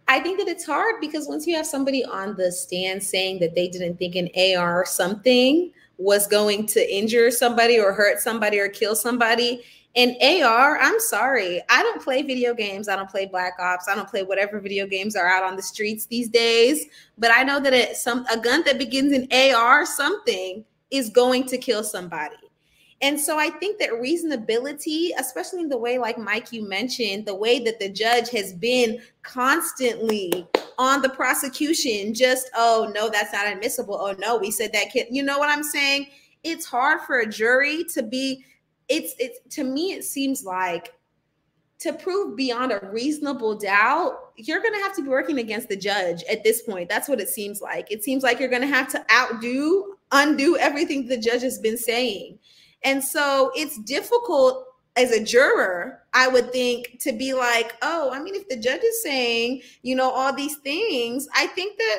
[0.08, 3.54] I think that it's hard because once you have somebody on the stand saying that
[3.54, 8.58] they didn't think an AR or something was going to injure somebody or hurt somebody
[8.58, 9.62] or kill somebody,
[9.96, 12.86] and AR, I'm sorry, I don't play video games.
[12.86, 13.88] I don't play Black Ops.
[13.88, 16.84] I don't play whatever video games are out on the streets these days.
[17.16, 21.46] But I know that it, some a gun that begins in AR something is going
[21.46, 22.36] to kill somebody.
[23.02, 27.34] And so I think that reasonability, especially in the way, like Mike, you mentioned, the
[27.34, 30.46] way that the judge has been constantly
[30.78, 33.98] on the prosecution, just, oh, no, that's not admissible.
[34.00, 35.08] Oh, no, we said that kid.
[35.10, 36.06] You know what I'm saying?
[36.42, 38.44] It's hard for a jury to be
[38.88, 40.94] it's it's to me it seems like
[41.78, 45.76] to prove beyond a reasonable doubt, you're going to have to be working against the
[45.76, 46.88] judge at this point.
[46.88, 47.92] That's what it seems like.
[47.92, 51.76] It seems like you're going to have to outdo, undo everything the judge has been
[51.76, 52.38] saying.
[52.84, 54.64] And so it's difficult
[54.96, 58.82] as a juror, I would think, to be like, oh, I mean, if the judge
[58.82, 61.98] is saying, you know, all these things, I think that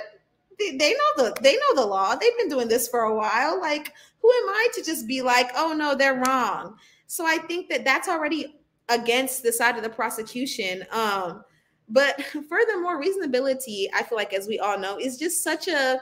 [0.58, 2.16] they, know the they know the law.
[2.16, 3.60] They've been doing this for a while.
[3.62, 6.76] Like, who am I to just be like, oh no, they're wrong?
[7.06, 8.56] So I think that that's already
[8.90, 10.86] against the side of the prosecution.
[10.92, 11.44] Um,
[11.90, 16.00] but furthermore, reasonability, I feel like, as we all know, is just such a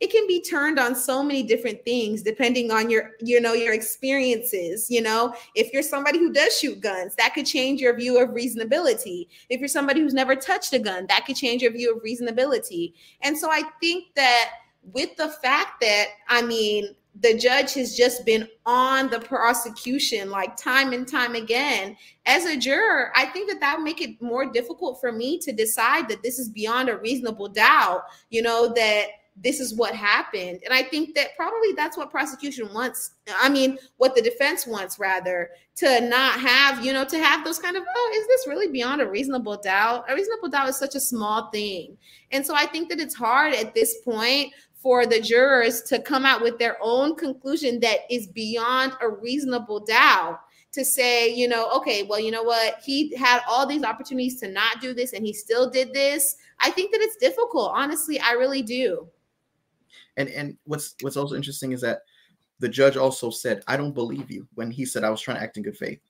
[0.00, 3.72] it can be turned on so many different things depending on your you know your
[3.72, 5.34] experiences you know?
[5.54, 9.28] If you're somebody who does shoot guns that could change your view of reasonability.
[9.48, 12.92] If you're somebody who's never touched a gun that could change your view of reasonability.
[13.22, 14.50] And so i think that
[14.92, 20.56] with the fact that i mean the judge has just been on the prosecution like
[20.56, 24.50] time and time again as a juror i think that that would make it more
[24.50, 29.06] difficult for me to decide that this is beyond a reasonable doubt you know that
[29.42, 33.78] this is what happened and i think that probably that's what prosecution wants i mean
[33.98, 37.82] what the defense wants rather to not have you know to have those kind of
[37.94, 41.50] oh is this really beyond a reasonable doubt a reasonable doubt is such a small
[41.50, 41.96] thing
[42.32, 46.24] and so i think that it's hard at this point for the jurors to come
[46.24, 50.38] out with their own conclusion that is beyond a reasonable doubt
[50.76, 52.76] to say, you know, okay, well, you know what?
[52.84, 56.36] He had all these opportunities to not do this and he still did this.
[56.60, 57.72] I think that it's difficult.
[57.74, 59.08] Honestly, I really do.
[60.16, 62.00] And and what's what's also interesting is that
[62.58, 65.42] the judge also said, I don't believe you when he said I was trying to
[65.42, 66.00] act in good faith.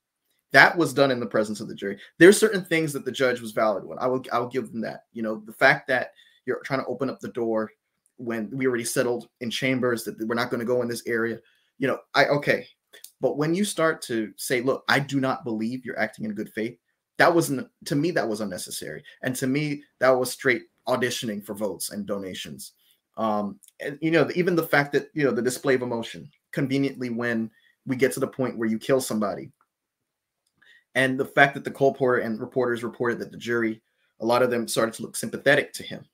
[0.52, 1.98] That was done in the presence of the jury.
[2.18, 4.80] There's certain things that the judge was valid when I will I will give them
[4.82, 5.04] that.
[5.12, 6.12] You know, the fact that
[6.46, 7.70] you're trying to open up the door
[8.16, 11.38] when we already settled in chambers that we're not going to go in this area
[11.78, 12.66] you know i okay
[13.20, 16.52] but when you start to say look i do not believe you're acting in good
[16.52, 16.78] faith
[17.18, 21.54] that wasn't to me that was unnecessary and to me that was straight auditioning for
[21.54, 22.72] votes and donations
[23.16, 27.10] um and you know even the fact that you know the display of emotion conveniently
[27.10, 27.50] when
[27.86, 29.50] we get to the point where you kill somebody
[30.94, 33.80] and the fact that the colporteur and reporters reported that the jury
[34.20, 36.04] a lot of them started to look sympathetic to him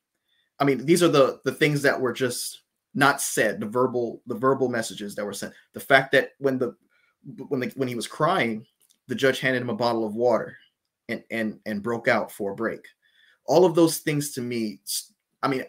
[0.62, 2.62] I mean, these are the the things that were just
[2.94, 5.52] not said, the verbal the verbal messages that were sent.
[5.72, 6.76] The fact that when the
[7.48, 8.64] when the when he was crying,
[9.08, 10.56] the judge handed him a bottle of water
[11.08, 12.86] and and and broke out for a break.
[13.46, 14.78] All of those things to me,
[15.42, 15.64] I mean,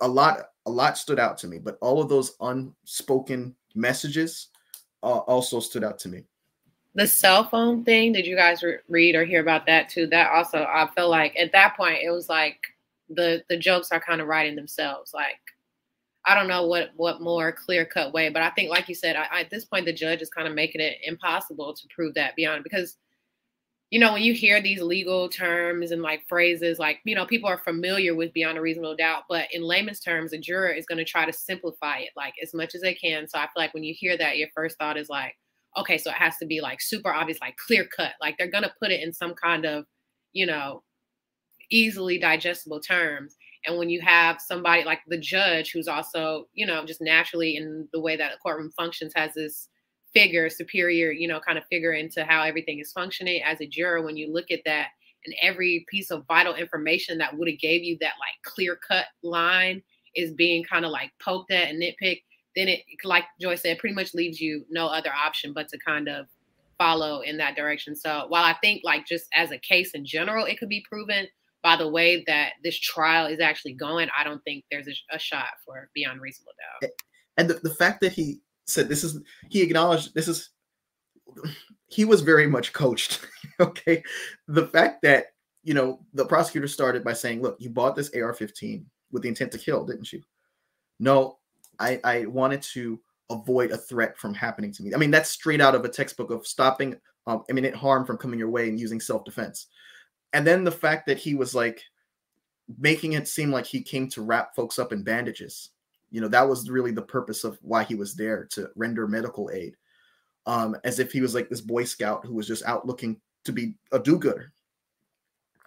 [0.00, 4.48] a lot a lot stood out to me, but all of those unspoken messages
[5.02, 6.24] uh, also stood out to me.
[6.94, 10.06] The cell phone thing, did you guys re- read or hear about that too?
[10.06, 12.58] That also, I feel like at that point it was like
[13.10, 15.12] the the jokes are kind of writing themselves.
[15.14, 15.38] Like
[16.24, 19.14] I don't know what what more clear cut way, but I think like you said,
[19.14, 22.34] I, at this point the judge is kind of making it impossible to prove that
[22.34, 22.96] beyond because
[23.90, 27.48] you know when you hear these legal terms and like phrases like you know people
[27.48, 30.98] are familiar with beyond a reasonable doubt but in layman's terms a juror is going
[30.98, 33.74] to try to simplify it like as much as they can so i feel like
[33.74, 35.34] when you hear that your first thought is like
[35.76, 38.64] okay so it has to be like super obvious like clear cut like they're going
[38.64, 39.84] to put it in some kind of
[40.32, 40.82] you know
[41.70, 43.36] easily digestible terms.
[43.66, 47.88] And when you have somebody like the judge, who's also, you know, just naturally in
[47.92, 49.68] the way that a courtroom functions, has this
[50.14, 54.02] figure, superior, you know, kind of figure into how everything is functioning as a juror,
[54.02, 54.88] when you look at that
[55.24, 59.06] and every piece of vital information that would have gave you that like clear cut
[59.22, 59.82] line
[60.14, 62.22] is being kind of like poked at and nitpicked,
[62.54, 66.08] then it, like Joy said, pretty much leaves you no other option but to kind
[66.08, 66.26] of
[66.78, 67.96] follow in that direction.
[67.96, 71.26] So while I think like just as a case in general, it could be proven,
[71.62, 75.18] by the way that this trial is actually going, I don't think there's a, a
[75.18, 76.90] shot for beyond reasonable doubt.
[77.38, 80.50] And the, the fact that he said this is, he acknowledged this is,
[81.88, 83.26] he was very much coached.
[83.60, 84.02] okay.
[84.48, 85.26] The fact that,
[85.62, 89.28] you know, the prosecutor started by saying, look, you bought this AR 15 with the
[89.28, 90.22] intent to kill, didn't you?
[90.98, 91.38] no,
[91.78, 93.00] I, I wanted to
[93.30, 94.94] avoid a threat from happening to me.
[94.94, 96.96] I mean, that's straight out of a textbook of stopping
[97.26, 99.66] um, imminent harm from coming your way and using self defense.
[100.32, 101.82] And then the fact that he was like
[102.78, 105.70] making it seem like he came to wrap folks up in bandages.
[106.10, 109.50] You know, that was really the purpose of why he was there to render medical
[109.52, 109.76] aid.
[110.46, 113.52] Um, as if he was like this Boy Scout who was just out looking to
[113.52, 114.52] be a do gooder.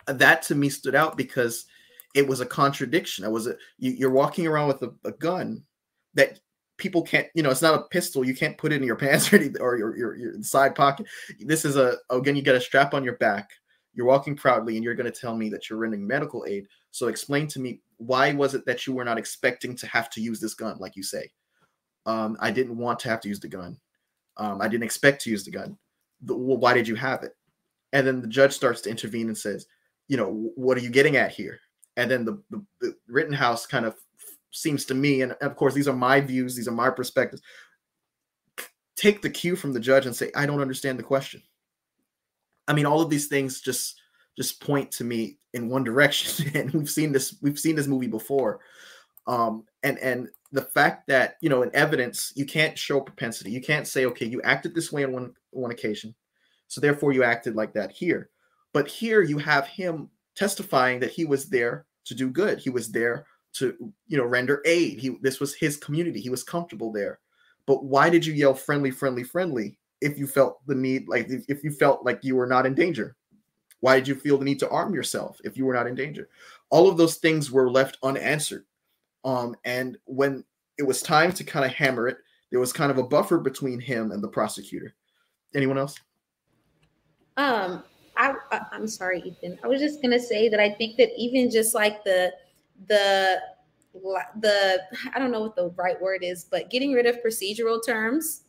[0.08, 1.66] That to me stood out because
[2.16, 3.26] it was a contradiction.
[3.26, 5.64] i was a you, are walking around with a, a gun
[6.14, 6.40] that
[6.78, 9.32] people can't you know it's not a pistol you can't put it in your pants
[9.32, 11.06] or, anything, or your, your, your side pocket
[11.40, 13.50] this is a again you get a strap on your back
[13.94, 17.08] you're walking proudly and you're going to tell me that you're rendering medical aid so
[17.08, 20.40] explain to me why was it that you were not expecting to have to use
[20.40, 21.30] this gun like you say
[22.06, 23.78] um, i didn't want to have to use the gun
[24.38, 25.78] um, i didn't expect to use the gun
[26.24, 27.36] the, well, why did you have it
[27.94, 29.68] and then the judge starts to intervene and says
[30.08, 31.60] you know what are you getting at here
[31.98, 33.96] and then the, the, the rittenhouse kind of
[34.52, 37.42] seems to me, and of course, these are my views, these are my perspectives.
[38.96, 41.42] Take the cue from the judge and say, I don't understand the question.
[42.68, 43.99] I mean, all of these things just
[44.40, 46.50] just point to me in one direction.
[46.56, 48.62] and we've seen this, we've seen this movie before.
[49.28, 53.52] Um, and and the fact that you know in evidence you can't show propensity.
[53.52, 56.16] You can't say, okay, you acted this way on one one occasion,
[56.68, 58.30] so therefore you acted like that here.
[58.74, 62.60] But here you have him testifying that he was there to do good.
[62.60, 63.76] He was there to
[64.08, 65.00] you know render aid.
[65.00, 66.22] He this was his community.
[66.22, 67.20] He was comfortable there.
[67.68, 71.44] But why did you yell friendly, friendly, friendly if you felt the need like if,
[71.48, 73.16] if you felt like you were not in danger?
[73.82, 76.30] Why did you feel the need to arm yourself if you were not in danger?
[76.70, 78.66] All of those things were left unanswered.
[79.24, 80.44] Um, and when
[80.78, 82.18] it was time to kind of hammer it,
[82.52, 84.96] there was kind of a buffer between him and the prosecutor.
[85.56, 86.00] Anyone else?
[87.38, 87.84] Um,
[88.18, 89.60] I, I I'm sorry, Ethan.
[89.64, 92.34] I was just gonna say that I think that even just like the
[92.88, 93.40] the
[94.40, 94.82] the
[95.14, 98.42] I don't know what the right word is, but getting rid of procedural terms,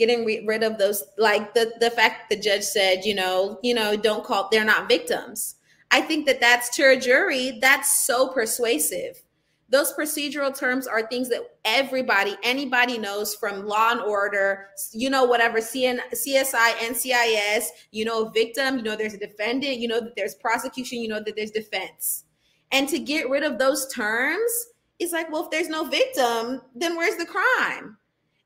[0.00, 3.94] getting rid of those like the the fact the judge said, you know, you know,
[3.96, 5.56] don't call they're not victims.
[5.92, 9.22] I think that that's to a jury that's so persuasive.
[9.68, 15.22] Those procedural terms are things that everybody, anybody knows from Law and Order, you know,
[15.22, 17.66] whatever CN, CSI, NCIS.
[17.92, 18.78] You know, victim.
[18.78, 19.76] You know, there's a defendant.
[19.78, 20.98] You know that there's prosecution.
[20.98, 22.24] You know that there's defense
[22.72, 24.50] and to get rid of those terms,
[24.98, 27.96] it's like, well, if there's no victim, then where's the crime?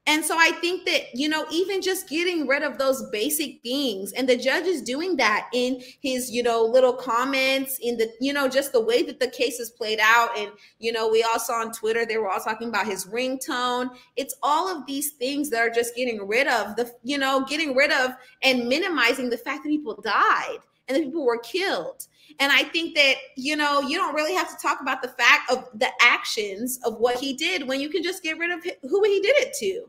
[0.06, 4.12] And so I think that, you know, even just getting rid of those basic things,
[4.12, 8.34] and the judge is doing that in his, you know, little comments, in the, you
[8.34, 10.36] know, just the way that the case is played out.
[10.36, 13.96] And, you know, we all saw on Twitter, they were all talking about his ringtone.
[14.16, 17.74] It's all of these things that are just getting rid of the, you know, getting
[17.74, 18.10] rid of
[18.42, 22.06] and minimizing the fact that people died and that people were killed.
[22.40, 25.50] And I think that, you know, you don't really have to talk about the fact
[25.50, 29.02] of the actions of what he did when you can just get rid of who
[29.04, 29.88] he did it to.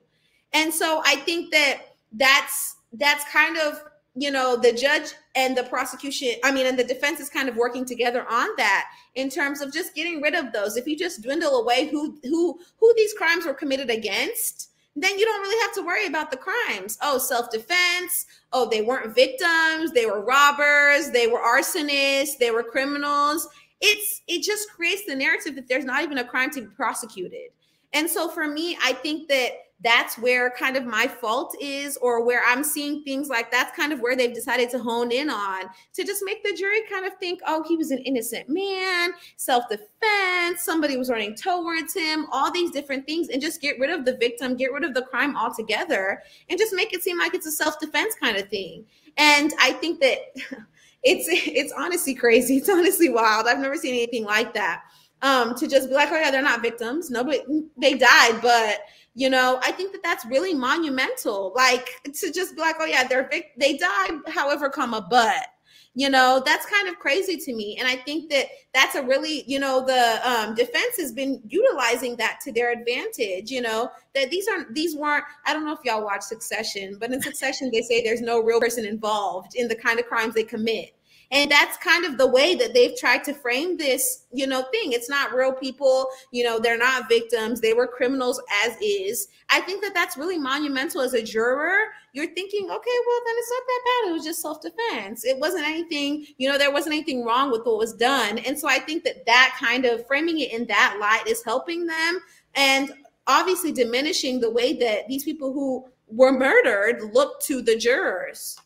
[0.56, 1.82] And so I think that
[2.14, 3.84] that's that's kind of,
[4.16, 7.58] you know, the judge and the prosecution, I mean, and the defense is kind of
[7.58, 10.78] working together on that in terms of just getting rid of those.
[10.78, 15.26] If you just dwindle away who who who these crimes were committed against, then you
[15.26, 16.98] don't really have to worry about the crimes.
[17.02, 18.26] Oh, self defense.
[18.54, 19.92] Oh, they weren't victims.
[19.92, 21.12] They were robbers.
[21.12, 22.38] They were arsonists.
[22.40, 23.50] They were criminals.
[23.82, 27.50] It's it just creates the narrative that there's not even a crime to be prosecuted.
[27.92, 32.26] And so for me, I think that that's where kind of my fault is, or
[32.26, 35.66] where I'm seeing things like that's kind of where they've decided to hone in on
[35.94, 39.66] to just make the jury kind of think, oh, he was an innocent man, self
[39.70, 44.06] defense, somebody was running towards him, all these different things, and just get rid of
[44.06, 47.48] the victim, get rid of the crime altogether, and just make it seem like it's
[47.48, 48.86] a self defense kind of thing.
[49.18, 50.18] And I think that
[51.04, 52.58] it's it's honestly crazy.
[52.58, 53.48] It's honestly wild.
[53.48, 54.82] I've never seen anything like that.
[55.22, 57.10] Um, to just be like, oh yeah, they're not victims.
[57.10, 57.40] Nobody,
[57.78, 58.82] they died, but
[59.16, 63.08] you know i think that that's really monumental like to just be like oh yeah
[63.08, 65.48] they're they died however comma but
[65.96, 67.78] you know that's kind of crazy to me.
[67.80, 72.18] And i think that that's a really you know the um, defense has been utilizing
[72.18, 75.80] that to their advantage you know that these aren't these weren't i don't know if
[75.84, 79.76] y'all watch succession but in succession they say there's no real person involved in the
[79.76, 80.94] kind of crimes they commit
[81.32, 84.92] and that's kind of the way that they've tried to frame this, you know, thing.
[84.92, 87.62] It's not real people, you know, they're not victims.
[87.62, 89.28] They were criminals as is.
[89.50, 91.78] I think that that's really monumental as a juror.
[92.14, 94.10] You're thinking, okay, well, then it's not that bad.
[94.10, 95.26] It was just self defense.
[95.26, 98.38] It wasn't anything, you know, there wasn't anything wrong with what was done.
[98.40, 101.86] And so I think that that kind of framing it in that light is helping
[101.86, 102.20] them
[102.56, 102.92] and
[103.28, 108.58] obviously diminishing the way that these people who were murdered look to the jurors.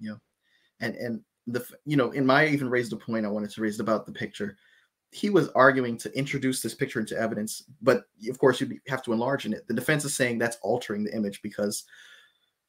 [0.00, 0.14] Yeah.
[0.80, 3.78] And and the you know in my even raised a point i wanted to raise
[3.80, 4.56] about the picture
[5.12, 9.12] he was arguing to introduce this picture into evidence, but of course you have to
[9.12, 9.66] enlarge in it.
[9.66, 11.84] The defense is saying that's altering the image because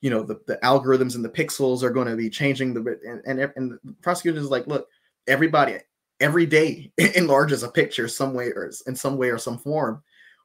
[0.01, 3.21] you know the, the algorithms and the pixels are going to be changing the and,
[3.25, 4.87] and, and the prosecutor is like, look,
[5.27, 5.77] everybody
[6.19, 10.01] every day enlarges a picture some way or in some way or some form.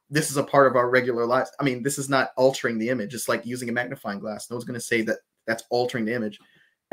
[0.09, 1.51] This is a part of our regular lives.
[1.59, 3.13] I mean, this is not altering the image.
[3.13, 4.49] It's like using a magnifying glass.
[4.49, 6.39] No one's going to say that that's altering the image.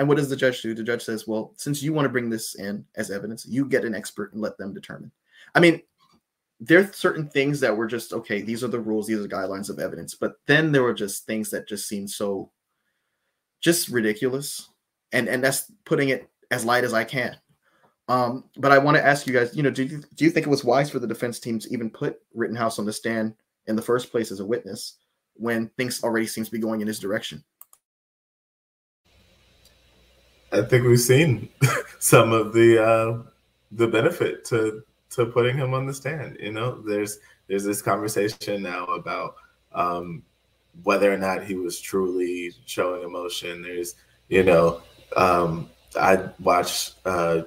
[0.00, 0.72] And what does the judge do?
[0.72, 3.84] The judge says, well, since you want to bring this in as evidence, you get
[3.84, 5.12] an expert and let them determine.
[5.54, 5.82] I mean,
[6.58, 9.28] there are certain things that were just okay, these are the rules, these are the
[9.28, 10.14] guidelines of evidence.
[10.14, 12.50] But then there were just things that just seemed so
[13.60, 14.70] just ridiculous.
[15.12, 17.36] And and that's putting it as light as I can.
[18.08, 20.46] Um, but I want to ask you guys, you know, do you, do you think
[20.46, 23.34] it was wise for the defense team to even put Rittenhouse on the stand
[23.66, 24.96] in the first place as a witness
[25.34, 27.44] when things already seems to be going in his direction?
[30.52, 31.48] I think we've seen
[31.98, 33.22] some of the uh,
[33.72, 36.36] the benefit to to putting him on the stand.
[36.40, 39.36] You know, there's there's this conversation now about
[39.72, 40.22] um,
[40.82, 43.62] whether or not he was truly showing emotion.
[43.62, 43.94] There's
[44.28, 44.82] you know,
[45.16, 47.46] um, I watched a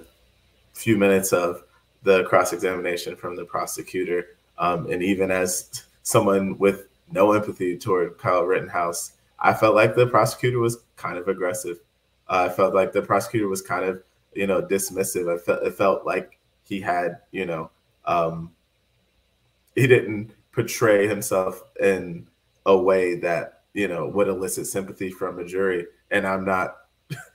[0.74, 1.64] few minutes of
[2.04, 4.28] the cross examination from the prosecutor,
[4.58, 10.08] um, and even as someone with no empathy toward Kyle Rittenhouse, I felt like the
[10.08, 11.80] prosecutor was kind of aggressive
[12.28, 15.34] uh, I felt like the prosecutor was kind of, you know, dismissive.
[15.34, 17.70] I felt it felt like he had, you know,
[18.06, 18.52] um,
[19.76, 22.28] he didn't portray himself in
[22.66, 25.88] a way that you know would elicit sympathy from a jury.
[26.12, 26.78] And I'm not,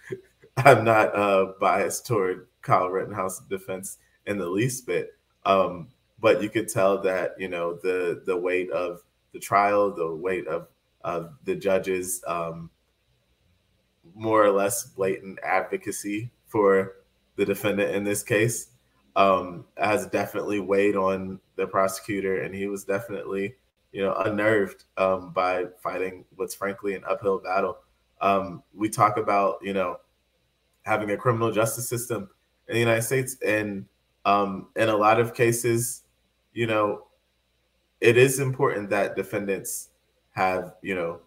[0.56, 5.15] I'm not uh, biased toward Kyle Rittenhouse defense in the least bit.
[5.44, 5.89] Um,
[6.20, 9.02] but you could tell that you know the the weight of
[9.32, 10.69] the trial, the weight of
[11.02, 12.23] of the judges.
[12.27, 12.70] Um,
[14.19, 16.97] more or less blatant advocacy for
[17.36, 18.70] the defendant in this case
[19.15, 23.55] um, has definitely weighed on the prosecutor, and he was definitely,
[23.93, 27.78] you know, unnerved um, by fighting what's frankly an uphill battle.
[28.20, 29.99] Um, we talk about, you know,
[30.82, 32.28] having a criminal justice system
[32.69, 33.86] in the United States, and
[34.24, 36.03] um, in a lot of cases,
[36.53, 37.07] you know,
[38.01, 39.90] it is important that defendants
[40.31, 41.20] have, you know,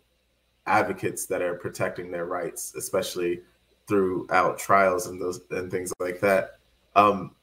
[0.67, 3.41] advocates that are protecting their rights, especially
[3.88, 6.59] throughout trials and those and things like that.
[6.95, 7.35] Um,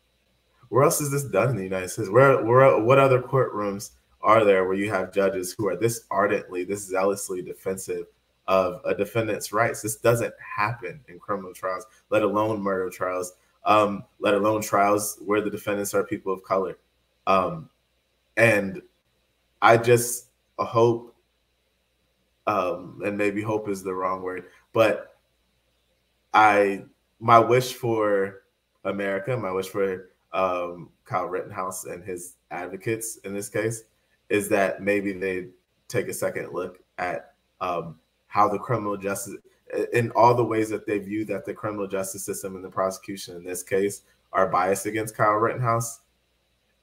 [0.69, 2.11] where else is this done in the United States?
[2.11, 3.91] Where, where, what other courtrooms
[4.23, 8.07] are there where you have judges who are this ardently, this zealously defensive
[8.47, 9.83] of a defendant's rights?
[9.83, 13.35] This doesn't happen in criminal trials, let alone murder trials,
[13.65, 16.79] um, let alone trials where the defendants are people of color.
[17.27, 17.71] Um,
[18.37, 18.83] and
[19.61, 20.27] I just
[20.59, 21.15] hope
[22.49, 25.17] um, and maybe hope is the wrong word, but
[26.33, 26.85] I
[27.21, 28.43] my wish for
[28.85, 33.83] America, my wish for um, Kyle Rittenhouse and his advocates in this case
[34.31, 35.49] is that maybe they
[35.89, 37.99] take a second look at um,
[38.29, 39.37] how the criminal justice,
[39.93, 43.37] in all the ways that they view that the criminal justice system and the prosecution
[43.37, 44.03] in this case
[44.33, 46.01] are biased against Kyle Rittenhouse,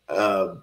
[0.09, 0.55] uh,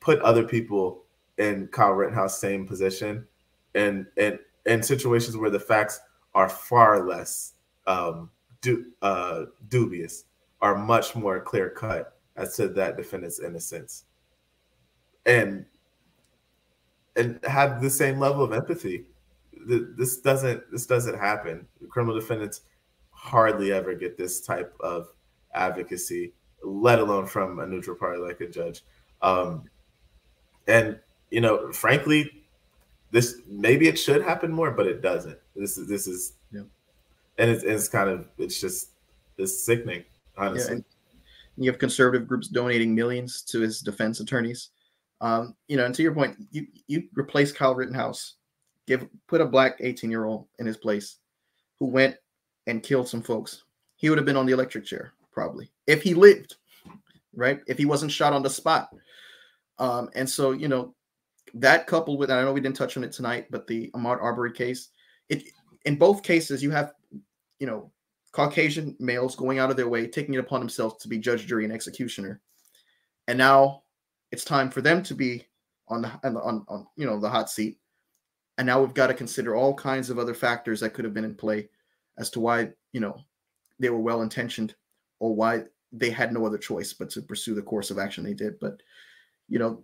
[0.00, 1.04] put other people
[1.38, 3.26] in Kyle Rittenhouse same position
[3.74, 6.00] and and in situations where the facts
[6.34, 7.54] are far less
[7.86, 8.30] um,
[8.60, 10.24] du- uh, dubious,
[10.60, 14.04] are much more clear cut as to that defendant's innocence,
[15.26, 15.64] and
[17.16, 19.06] and have the same level of empathy.
[19.66, 21.66] This doesn't this doesn't happen.
[21.88, 22.62] Criminal defendants
[23.10, 25.08] hardly ever get this type of
[25.54, 26.32] advocacy,
[26.62, 28.82] let alone from a neutral party like a judge.
[29.20, 29.64] Um,
[30.66, 30.98] and
[31.30, 32.39] you know, frankly,
[33.10, 35.38] this maybe it should happen more, but it doesn't.
[35.56, 36.62] This is this is yeah.
[37.38, 38.90] and it's, it's kind of it's just
[39.36, 40.04] it's sickening,
[40.36, 40.76] honestly.
[40.76, 40.82] Yeah,
[41.56, 44.70] you have conservative groups donating millions to his defense attorneys.
[45.20, 48.36] Um, you know, and to your point, you you replace Kyle Rittenhouse,
[48.86, 51.18] give put a black 18 year old in his place
[51.78, 52.16] who went
[52.66, 53.64] and killed some folks.
[53.96, 56.56] He would have been on the electric chair probably if he lived,
[57.34, 57.60] right?
[57.66, 58.88] If he wasn't shot on the spot.
[59.78, 60.94] Um, and so, you know,
[61.54, 64.52] that coupled with, I know we didn't touch on it tonight, but the Ahmaud Arbery
[64.52, 64.88] case,
[65.28, 65.44] it
[65.84, 66.92] in both cases you have,
[67.58, 67.90] you know,
[68.32, 71.64] Caucasian males going out of their way, taking it upon themselves to be judge, jury,
[71.64, 72.40] and executioner,
[73.26, 73.82] and now
[74.30, 75.46] it's time for them to be
[75.88, 77.78] on the on, on you know the hot seat,
[78.58, 81.24] and now we've got to consider all kinds of other factors that could have been
[81.24, 81.68] in play
[82.18, 83.16] as to why you know
[83.80, 84.74] they were well intentioned
[85.18, 88.34] or why they had no other choice but to pursue the course of action they
[88.34, 88.60] did.
[88.60, 88.80] But
[89.48, 89.82] you know,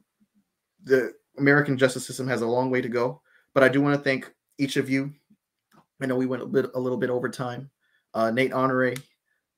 [0.85, 3.21] the American justice system has a long way to go.
[3.55, 5.13] But I do want to thank each of you.
[6.01, 7.71] I know we went a bit a little bit over time.
[8.13, 8.95] Uh, Nate Honore,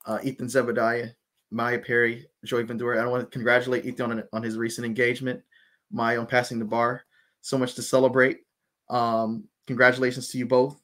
[0.07, 1.13] uh, Ethan Zebediah,
[1.51, 3.03] Maya Perry, Joy Ventura.
[3.03, 5.43] I want to congratulate Ethan on, on his recent engagement.
[5.91, 7.03] Maya on passing the bar.
[7.41, 8.41] So much to celebrate.
[8.91, 10.81] Um, congratulations to you both.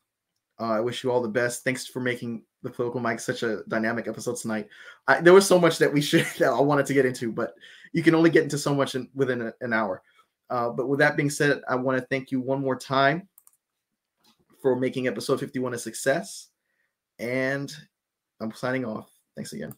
[0.58, 1.64] Uh, I wish you all the best.
[1.64, 4.68] Thanks for making the Political Mike such a dynamic episode tonight.
[5.06, 7.54] I, there was so much that we should that I wanted to get into, but
[7.92, 10.02] you can only get into so much in, within a, an hour.
[10.50, 13.28] Uh, but with that being said, I want to thank you one more time
[14.60, 16.48] for making episode 51 a success.
[17.18, 17.72] And
[18.40, 19.10] I'm signing off.
[19.36, 19.74] Thanks again.